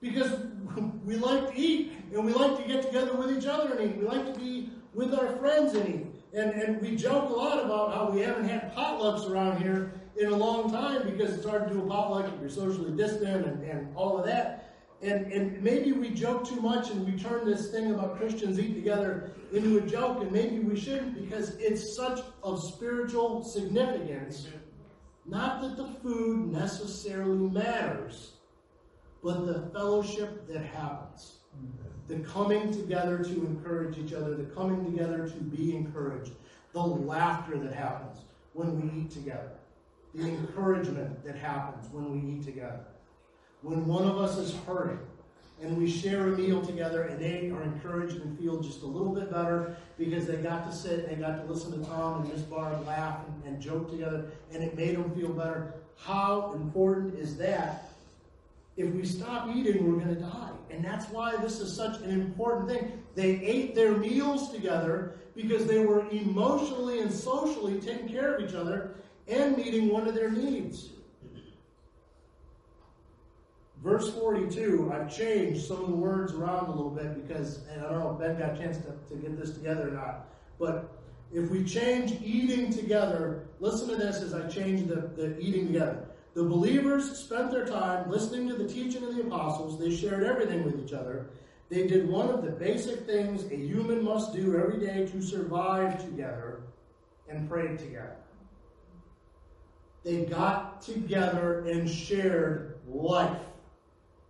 [0.00, 0.30] Because
[1.04, 3.96] we like to eat and we like to get together with each other and eat.
[3.96, 6.06] We like to be with our friends and eat.
[6.34, 10.28] And, and we joke a lot about how we haven't had potlucks around here in
[10.28, 13.62] a long time because it's hard to do a potluck if you're socially distant and,
[13.64, 14.74] and all of that.
[15.02, 18.74] And, and maybe we joke too much and we turn this thing about Christians eat
[18.74, 24.46] together into a joke, and maybe we shouldn't because it's such of spiritual significance.
[25.26, 28.34] Not that the food necessarily matters,
[29.22, 31.38] but the fellowship that happens.
[32.12, 36.32] The coming together to encourage each other, the coming together to be encouraged,
[36.74, 38.18] the laughter that happens
[38.52, 39.52] when we eat together,
[40.14, 42.84] the encouragement that happens when we eat together.
[43.62, 44.98] When one of us is hurting
[45.62, 49.14] and we share a meal together and they are encouraged and feel just a little
[49.14, 52.30] bit better because they got to sit and they got to listen to Tom and
[52.30, 55.72] Miss Barb laugh and, and joke together and it made them feel better.
[55.96, 57.91] How important is that
[58.76, 60.50] if we stop eating, we're going to die.
[60.70, 63.02] And that's why this is such an important thing.
[63.14, 68.54] They ate their meals together because they were emotionally and socially taking care of each
[68.54, 68.94] other
[69.28, 70.90] and meeting one of their needs.
[73.82, 77.90] Verse 42, I've changed some of the words around a little bit because, and I
[77.90, 81.02] don't know if Ben got a chance to, to get this together or not, but
[81.32, 86.06] if we change eating together, listen to this as I change the, the eating together.
[86.34, 89.78] The believers spent their time listening to the teaching of the apostles.
[89.78, 91.30] They shared everything with each other.
[91.68, 96.02] They did one of the basic things a human must do every day to survive
[96.02, 96.62] together
[97.28, 98.16] and prayed together.
[100.04, 103.38] They got together and shared life.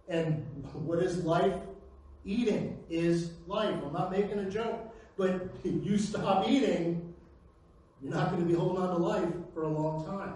[0.08, 1.54] And what is life?
[2.24, 3.76] Eating is life.
[3.84, 4.92] I'm not making a joke.
[5.16, 7.14] But if you stop eating,
[8.02, 10.34] you're not going to be holding on to life for a long time.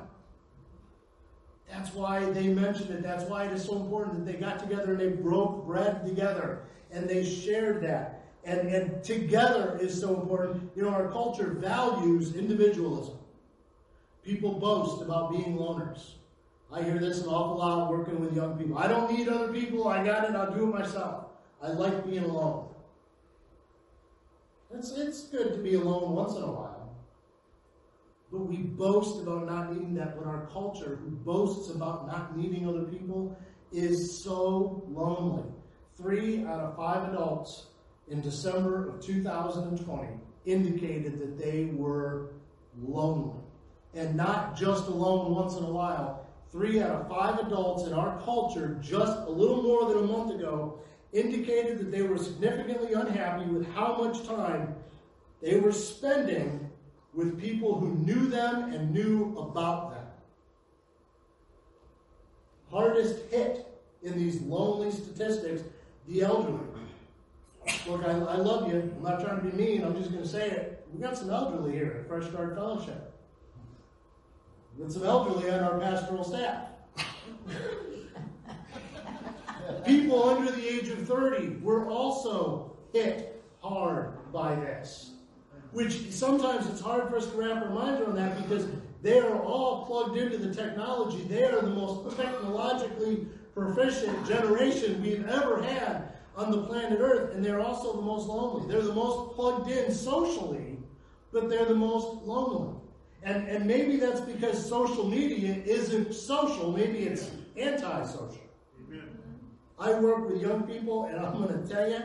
[1.77, 3.03] That's why they mentioned it.
[3.03, 6.63] That's why it is so important that they got together and they broke bread together
[6.91, 8.23] and they shared that.
[8.45, 10.71] And, and together is so important.
[10.75, 13.19] You know, our culture values individualism.
[14.25, 16.13] People boast about being loners.
[16.73, 18.79] I hear this an awful lot working with young people.
[18.79, 19.87] I don't need other people.
[19.87, 20.35] I got it.
[20.35, 21.27] I'll do it myself.
[21.63, 22.69] I like being alone.
[24.73, 26.66] It's, it's good to be alone once in a while.
[28.31, 32.69] But we boast about not needing that but our culture, who boasts about not needing
[32.69, 33.37] other people,
[33.73, 35.45] is so lonely.
[35.97, 37.67] Three out of five adults
[38.09, 40.09] in December of 2020
[40.45, 42.31] indicated that they were
[42.83, 43.39] lonely.
[43.95, 46.27] And not just alone once in a while.
[46.53, 50.35] Three out of five adults in our culture, just a little more than a month
[50.35, 50.79] ago,
[51.13, 54.75] indicated that they were significantly unhappy with how much time
[55.41, 56.66] they were spending
[57.17, 60.05] with people who knew them and knew about them.
[62.71, 63.67] Hardest hit
[64.03, 65.63] in these lonely statistics,
[66.07, 66.61] the elderly.
[67.89, 68.93] Look, I, I love you.
[68.97, 69.83] I'm not trying to be mean.
[69.83, 70.87] I'm just going to say it.
[70.93, 73.13] We've got some elderly here at Fresh Start Fellowship.
[74.77, 76.67] We've got some elderly on our pastoral staff.
[79.87, 85.16] People under the age of 30 were also hit hard by this.
[85.77, 88.67] Which sometimes it's hard for us to wrap our minds around that because
[89.03, 91.23] they are all plugged into the technology.
[91.25, 97.45] They are the most technologically proficient generation we've ever had on the planet Earth, and
[97.45, 98.67] they're also the most lonely.
[98.73, 100.79] They're the most plugged in socially,
[101.31, 102.73] but they're the most lonely.
[103.23, 108.41] And, and maybe that's because social media isn't social, maybe it's anti-social.
[109.79, 112.01] I work with young people, and I'm going to tell you,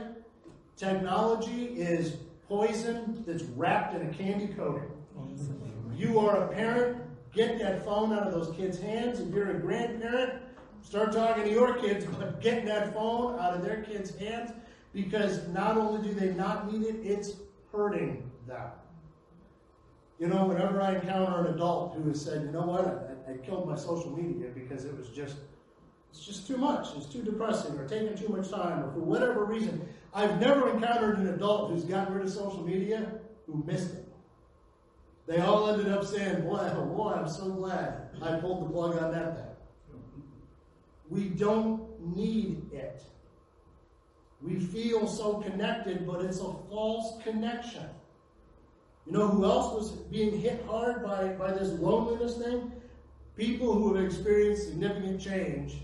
[0.76, 2.18] technology is
[2.52, 4.92] poison that's wrapped in a candy coating.
[5.96, 9.22] You are a parent, get that phone out of those kids' hands.
[9.22, 10.34] If you're a grandparent,
[10.82, 14.52] start talking to your kids about getting that phone out of their kids' hands
[14.94, 17.38] because not only do they not need it, it's
[17.72, 18.70] hurting them.
[20.20, 23.38] You know, whenever I encounter an adult who has said, you know what, I, I
[23.38, 25.38] killed my social media because it was just
[26.12, 26.88] it's just too much.
[26.98, 29.88] It's too depressing or taking too much time or for whatever reason.
[30.14, 33.14] I've never encountered an adult who's gotten rid of social media
[33.48, 34.08] who missed it.
[35.26, 39.02] They all ended up saying, boy, oh boy, I'm so glad I pulled the plug
[39.02, 39.46] on that thing.
[41.10, 43.04] We don't need it.
[44.42, 47.86] We feel so connected, but it's a false connection.
[49.06, 52.72] You know who else was being hit hard by, by this loneliness thing?
[53.38, 55.76] People who have experienced significant change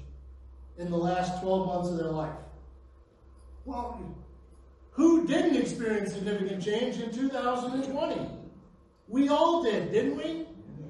[0.78, 2.36] in the last 12 months of their life.
[3.66, 4.16] Well,
[4.92, 8.30] who didn't experience significant change in 2020?
[9.08, 10.46] We all did, didn't we?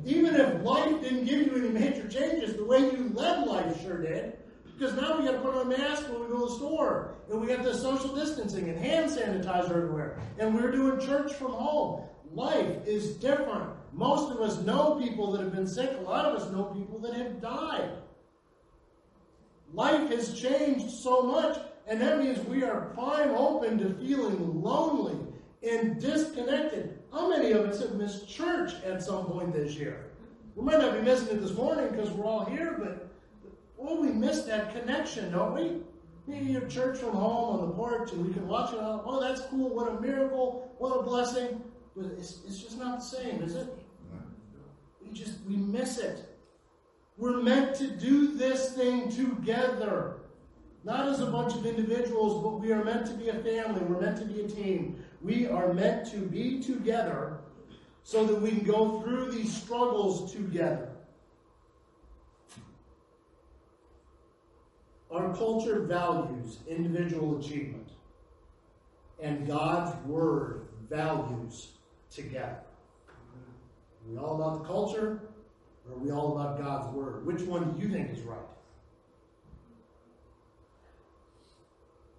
[0.05, 4.01] Even if life didn't give you any major changes, the way you led life sure
[4.01, 4.37] did.
[4.77, 7.15] Because now we got to put on a mask when we go to the store,
[7.31, 11.51] and we got the social distancing and hand sanitizer everywhere, and we're doing church from
[11.51, 12.03] home.
[12.33, 13.71] Life is different.
[13.91, 15.89] Most of us know people that have been sick.
[15.97, 17.89] A lot of us know people that have died.
[19.73, 21.57] Life has changed so much,
[21.87, 25.17] and that means we are prime open to feeling lonely
[25.63, 26.99] and disconnected.
[27.11, 30.11] How many of us have missed church at some point this year?
[30.55, 33.09] We might not be missing it this morning because we're all here, but
[33.79, 35.81] oh, we miss that connection, don't we?
[36.27, 39.03] Maybe your church from home on the porch and we can watch it out.
[39.05, 39.69] Oh, that's cool.
[39.69, 40.73] What a miracle.
[40.77, 41.61] What a blessing.
[41.95, 43.67] But it's, it's just not the same, is it?
[45.01, 46.36] We just, we miss it.
[47.17, 50.17] We're meant to do this thing together.
[50.83, 53.81] Not as a bunch of individuals, but we are meant to be a family.
[53.81, 55.03] We're meant to be a team.
[55.21, 57.39] We are meant to be together
[58.03, 60.89] so that we can go through these struggles together.
[65.11, 67.89] Our culture values individual achievement,
[69.21, 71.69] and God's Word values
[72.11, 72.59] together.
[74.07, 75.21] We all about the culture,
[75.89, 77.25] or are we all about God's Word?
[77.25, 78.37] Which one do you think is right?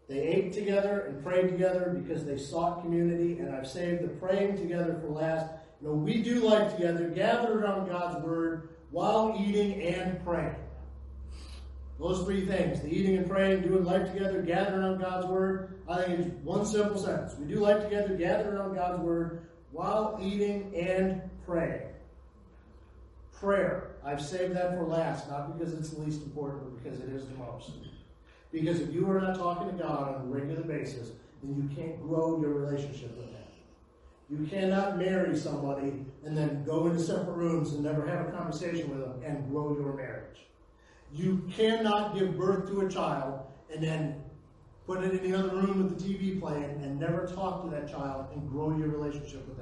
[0.08, 4.56] They ate together and prayed together because they sought community, and I've saved the praying
[4.56, 5.46] together for last.
[5.82, 10.56] You know, we do life together, gathered around God's Word while eating and praying.
[12.00, 16.02] Those three things, the eating and praying, doing life together, gathering around God's Word, I
[16.02, 17.34] think it's one simple sentence.
[17.38, 21.82] We do life together, gathered around God's Word while eating and praying.
[23.40, 23.90] Prayer.
[24.04, 27.26] I've saved that for last, not because it's the least important, but because it is
[27.26, 27.70] the most.
[28.50, 31.10] Because if you are not talking to God on a regular basis,
[31.42, 33.38] then you can't grow your relationship with Him.
[34.30, 38.90] You cannot marry somebody and then go into separate rooms and never have a conversation
[38.90, 40.40] with them and grow your marriage.
[41.12, 43.40] You cannot give birth to a child
[43.72, 44.22] and then
[44.86, 47.90] put it in the other room with the TV playing and never talk to that
[47.90, 49.57] child and grow your relationship with.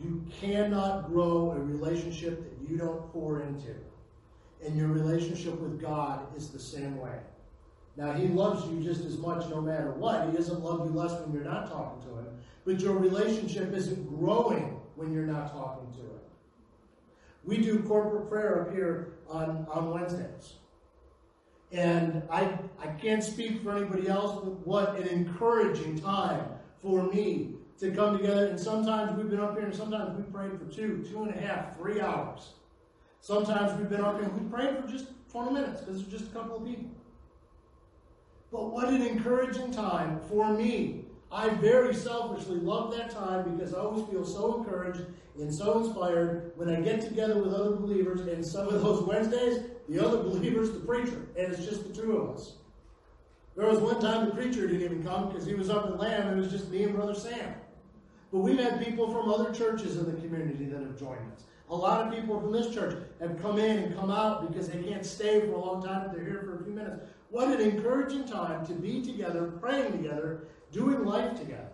[0.00, 3.74] You cannot grow a relationship that you don't pour into.
[4.64, 7.18] And your relationship with God is the same way.
[7.96, 10.28] Now, He loves you just as much no matter what.
[10.28, 12.26] He doesn't love you less when you're not talking to Him.
[12.64, 16.20] But your relationship isn't growing when you're not talking to Him.
[17.44, 20.54] We do corporate prayer up here on, on Wednesdays.
[21.72, 26.44] And I, I can't speak for anybody else, but what an encouraging time
[26.80, 28.46] for me to come together.
[28.46, 31.40] And sometimes we've been up here and sometimes we prayed for two, two and a
[31.40, 32.52] half, three hours.
[33.20, 36.30] Sometimes we've been up here and we prayed for just 20 minutes because there's just
[36.30, 36.90] a couple of people.
[38.52, 41.06] But what an encouraging time for me.
[41.32, 45.00] I very selfishly love that time because I always feel so encouraged
[45.36, 48.20] and so inspired when I get together with other believers.
[48.20, 52.16] And some of those Wednesdays, the other believers, the preacher, and it's just the two
[52.16, 52.54] of us.
[53.56, 56.28] There was one time the preacher didn't even come because he was up in Lamb.
[56.28, 57.54] And it was just me and Brother Sam.
[58.34, 61.44] But we've had people from other churches in the community that have joined us.
[61.70, 64.82] A lot of people from this church have come in and come out because they
[64.82, 66.10] can't stay for a long time.
[66.12, 67.00] They're here for a few minutes.
[67.30, 71.70] What an encouraging time to be together, praying together, doing life together.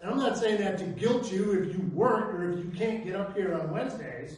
[0.00, 3.04] And I'm not saying that to guilt you if you work or if you can't
[3.04, 4.36] get up here on Wednesdays.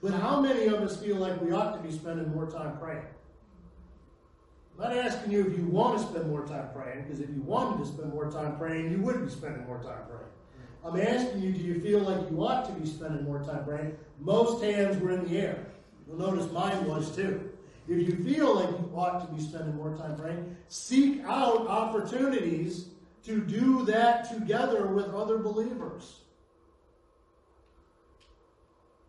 [0.00, 3.02] But how many of us feel like we ought to be spending more time praying?
[4.78, 7.42] I'm not asking you if you want to spend more time praying, because if you
[7.42, 10.24] wanted to spend more time praying, you would be spending more time praying.
[10.84, 10.86] Mm-hmm.
[10.86, 13.96] I'm asking you, do you feel like you ought to be spending more time praying?
[14.18, 15.66] Most hands were in the air.
[16.08, 17.50] You'll notice mine was too.
[17.86, 22.88] If you feel like you ought to be spending more time praying, seek out opportunities
[23.24, 26.20] to do that together with other believers.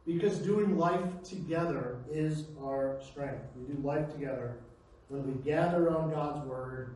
[0.06, 3.44] Because doing life together is our strength.
[3.56, 4.58] We do life together
[5.10, 6.96] when we gather on God's Word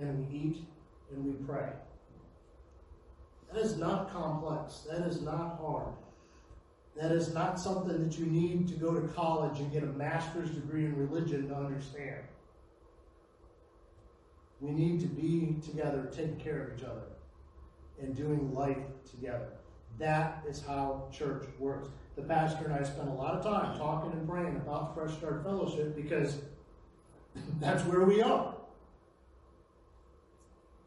[0.00, 0.56] and we eat
[1.10, 1.68] and we pray.
[3.52, 4.86] That is not complex.
[4.90, 5.94] That is not hard.
[6.96, 10.50] That is not something that you need to go to college and get a master's
[10.50, 12.20] degree in religion to understand.
[14.60, 17.02] We need to be together, taking care of each other,
[18.00, 18.78] and doing life
[19.10, 19.48] together.
[19.98, 21.88] That is how church works.
[22.16, 25.42] The pastor and I spent a lot of time talking and praying about Fresh Start
[25.42, 26.38] Fellowship because
[27.60, 28.54] that's where we are.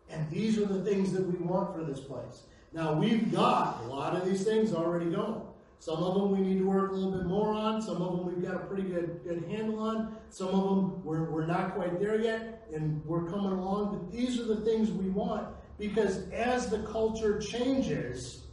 [0.10, 2.44] And these are the things that we want for this place.
[2.74, 5.42] Now, we've got a lot of these things already going.
[5.80, 7.82] Some of them we need to work a little bit more on.
[7.82, 10.16] Some of them we've got a pretty good, good handle on.
[10.30, 13.98] Some of them we're, we're not quite there yet, and we're coming along.
[13.98, 18.44] But these are the things we want because as the culture changes,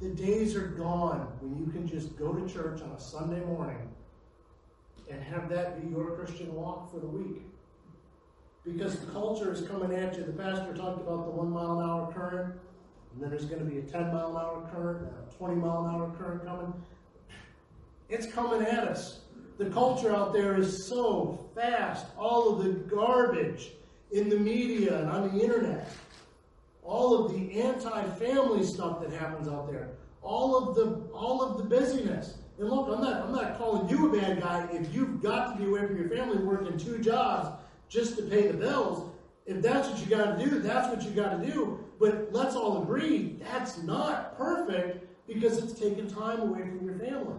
[0.00, 3.93] the days are gone when you can just go to church on a Sunday morning
[5.10, 7.42] and have that be your Christian walk for the week.
[8.64, 10.24] Because the culture is coming at you.
[10.24, 12.54] The pastor talked about the one mile an hour current,
[13.12, 15.54] and then there's going to be a 10 mile an hour current, and a 20
[15.56, 16.72] mile an hour current coming.
[18.08, 19.20] It's coming at us.
[19.58, 22.06] The culture out there is so fast.
[22.18, 23.72] All of the garbage
[24.10, 25.88] in the media and on the internet,
[26.82, 29.90] all of the anti-family stuff that happens out there,
[30.22, 32.38] all of the all of the busyness.
[32.58, 35.58] And look, I'm not I'm not calling you a bad guy if you've got to
[35.58, 39.10] be away from your family working two jobs just to pay the bills.
[39.46, 41.78] If that's what you got to do, that's what you got to do.
[41.98, 47.36] But let's all agree that's not perfect because it's taking time away from your family.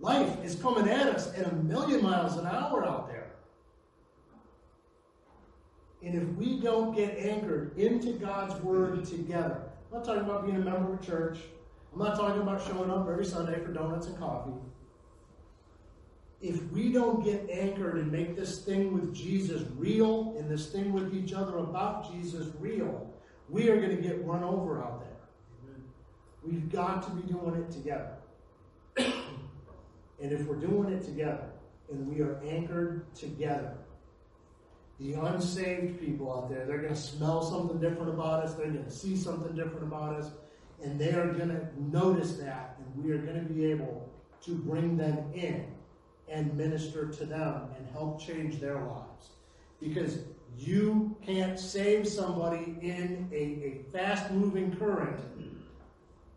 [0.00, 3.32] Life is coming at us at a million miles an hour out there.
[6.02, 10.56] And if we don't get anchored into God's Word together, I'm not talking about being
[10.56, 11.38] a member of a church.
[11.98, 14.52] I'm not talking about showing up every Sunday for donuts and coffee.
[16.40, 20.92] If we don't get anchored and make this thing with Jesus real and this thing
[20.92, 23.12] with each other about Jesus real,
[23.48, 25.74] we are going to get run over out there.
[26.44, 28.12] We've got to be doing it together.
[28.96, 31.50] and if we're doing it together
[31.90, 33.74] and we are anchored together,
[35.00, 38.54] the unsaved people out there, they're going to smell something different about us.
[38.54, 40.30] They're going to see something different about us.
[40.82, 42.78] And they are going to notice that.
[42.78, 44.08] And we are going to be able
[44.44, 45.66] to bring them in
[46.28, 49.30] and minister to them and help change their lives.
[49.80, 50.18] Because
[50.56, 55.20] you can't save somebody in a, a fast moving current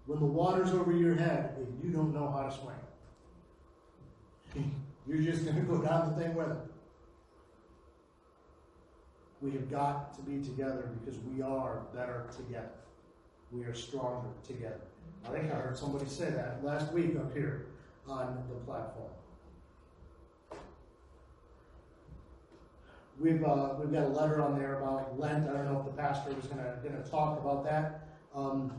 [0.05, 2.75] when the water's over your head and you don't know how to swim.
[5.07, 6.61] You're just going to go down the thing with them.
[9.41, 12.69] We have got to be together because we are better together.
[13.51, 14.81] We are stronger together.
[15.25, 17.67] I think I heard somebody say that last week up here
[18.07, 19.11] on the platform.
[23.21, 25.47] we've, uh, we've got a letter on there about Lent.
[25.49, 28.07] I don't know if the pastor was gonna, gonna talk about that.
[28.35, 28.73] Um,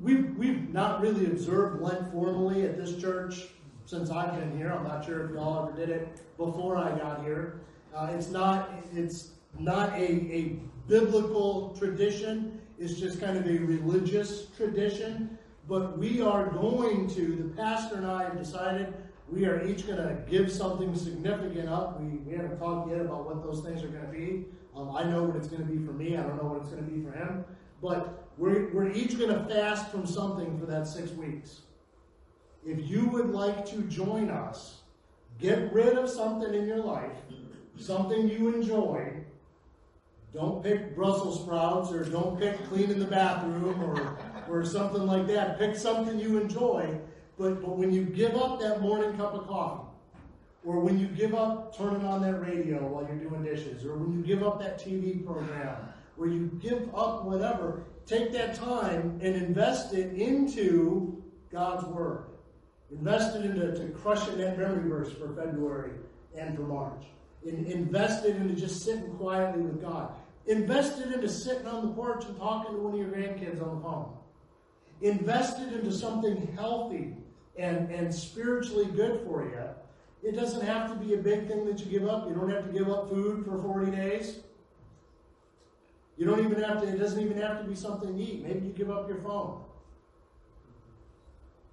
[0.00, 3.48] we've, we've not really observed Lent formally at this church
[3.86, 4.72] since I've been here.
[4.72, 7.60] I'm not sure if y'all ever did it before I got here.
[7.94, 10.56] Uh, it's not, it's not a, a
[10.86, 12.59] biblical tradition.
[12.80, 15.38] It's just kind of a religious tradition.
[15.68, 18.94] But we are going to, the pastor and I have decided
[19.30, 22.00] we are each going to give something significant up.
[22.00, 24.46] We, we haven't talked yet about what those things are going to be.
[24.74, 26.16] Um, I know what it's going to be for me.
[26.16, 27.44] I don't know what it's going to be for him.
[27.82, 31.60] But we're, we're each going to fast from something for that six weeks.
[32.64, 34.80] If you would like to join us,
[35.38, 37.12] get rid of something in your life,
[37.76, 39.19] something you enjoy.
[40.32, 44.16] Don't pick Brussels sprouts or don't pick cleaning the bathroom or,
[44.48, 45.58] or something like that.
[45.58, 46.98] Pick something you enjoy.
[47.36, 49.88] But, but when you give up that morning cup of coffee,
[50.64, 54.12] or when you give up turning on that radio while you're doing dishes, or when
[54.12, 55.76] you give up that TV program,
[56.18, 62.26] or you give up whatever, take that time and invest it into God's Word.
[62.90, 65.92] Invest it into to crushing that memory verse for February
[66.36, 67.04] and for March.
[67.44, 70.12] In, invest it into just sitting quietly with God.
[70.46, 73.76] Invest it into sitting on the porch and talking to one of your grandkids on
[73.76, 74.12] the phone.
[75.02, 77.14] Invested into something healthy
[77.58, 80.28] and, and spiritually good for you.
[80.28, 82.28] It doesn't have to be a big thing that you give up.
[82.28, 84.40] You don't have to give up food for 40 days.
[86.16, 88.42] You don't even have to, it doesn't even have to be something to eat.
[88.42, 89.62] Maybe you give up your phone.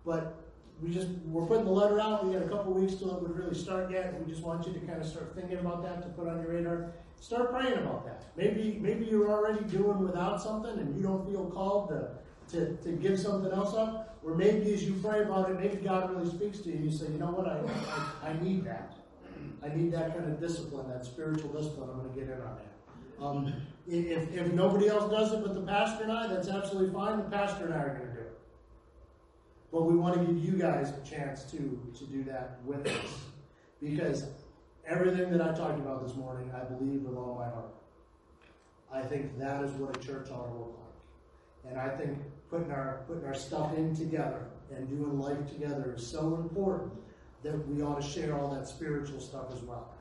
[0.05, 0.37] But
[0.81, 2.25] we just, we're putting the letter out.
[2.25, 4.17] We got a couple weeks till it would really start yet.
[4.17, 6.51] We just want you to kind of start thinking about that, to put on your
[6.51, 6.93] radar.
[7.19, 8.23] Start praying about that.
[8.35, 12.09] Maybe, maybe you're already doing without something and you don't feel called to,
[12.51, 14.17] to, to give something else up.
[14.23, 17.05] Or maybe as you pray about it, maybe God really speaks to you you say,
[17.05, 17.59] you know what, I,
[18.25, 18.93] I, I need that.
[19.63, 21.89] I need that kind of discipline, that spiritual discipline.
[21.89, 23.23] I'm going to get in on that.
[23.23, 23.53] Um,
[23.87, 27.17] if, if nobody else does it but the pastor and I, that's absolutely fine.
[27.17, 28.39] The pastor and I are going to do it.
[29.71, 31.57] But we want to give you guys a chance to,
[31.97, 33.25] to do that with us.
[33.81, 34.27] Because
[34.87, 37.73] everything that I talked about this morning, I believe with all my heart.
[38.91, 41.71] I think that is what a church ought to look like.
[41.71, 42.17] And I think
[42.49, 46.93] putting our putting our stuff in together and doing life together is so important
[47.43, 49.93] that we ought to share all that spiritual stuff as well.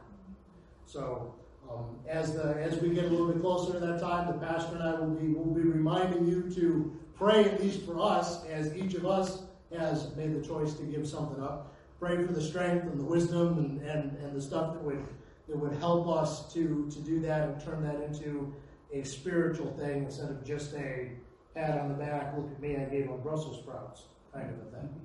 [0.87, 1.35] So
[1.69, 4.77] um, as the as we get a little bit closer to that time, the pastor
[4.77, 8.77] and I will be will be reminding you to pray at least for us, as
[8.77, 9.43] each of us
[9.77, 11.76] has made the choice to give something up.
[11.99, 15.07] Pray for the strength and the wisdom and, and, and the stuff that would
[15.49, 18.55] that would help us to to do that and turn that into
[18.93, 21.11] a spiritual thing instead of just a
[21.55, 24.77] pat on the back, look at me, I gave them Brussels sprouts kind of a
[24.77, 25.01] thing.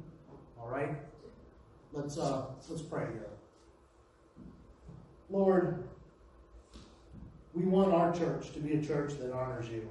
[0.59, 0.97] All right?
[1.93, 3.27] Let's uh let's pray here.
[5.29, 5.87] Lord,
[7.53, 9.87] we want our church to be a church that honors you.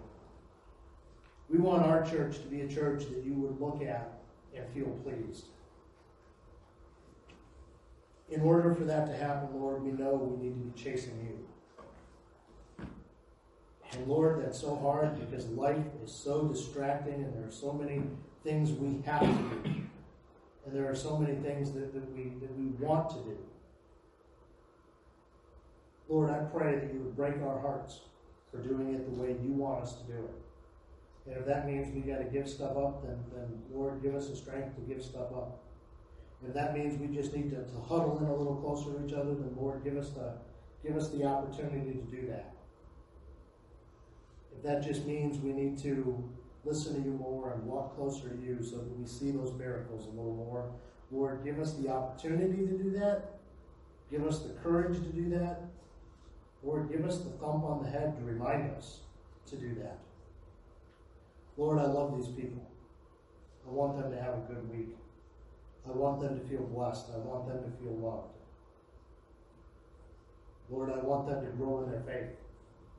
[1.48, 4.20] We want our church to be a church that you would look at
[4.54, 5.46] and feel pleased.
[8.30, 12.86] In order for that to happen, Lord, we know we need to be chasing you.
[13.92, 18.02] And Lord, that's so hard because life is so distracting and there are so many
[18.44, 19.74] things we have to do.
[20.64, 23.36] And there are so many things that, that we that we want to do.
[26.08, 28.00] Lord, I pray that you would break our hearts
[28.52, 30.34] for doing it the way you want us to do it.
[31.26, 34.28] And if that means we got to give stuff up, then, then Lord, give us
[34.28, 35.62] the strength to give stuff up.
[36.46, 39.12] If that means we just need to, to huddle in a little closer to each
[39.12, 40.34] other, then Lord, give us the
[40.82, 42.54] give us the opportunity to do that.
[44.56, 46.24] If that just means we need to
[46.64, 50.06] listen to you more and walk closer to you so that we see those miracles
[50.06, 50.70] a little more,
[51.10, 53.40] Lord, give us the opportunity to do that.
[54.10, 55.62] Give us the courage to do that.
[56.62, 59.00] Lord, give us the thump on the head to remind us
[59.46, 59.98] to do that.
[61.56, 62.66] Lord, I love these people.
[63.66, 64.96] I want them to have a good week.
[65.86, 67.06] I want them to feel blessed.
[67.14, 68.34] I want them to feel loved.
[70.70, 72.36] Lord, I want them to grow in their faith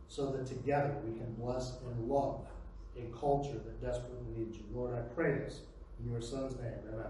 [0.07, 2.41] so that together we can bless and love
[2.97, 4.63] a culture that desperately needs you.
[4.73, 5.61] Lord, I pray this
[6.03, 6.73] in your son's name.
[6.91, 7.05] Amen.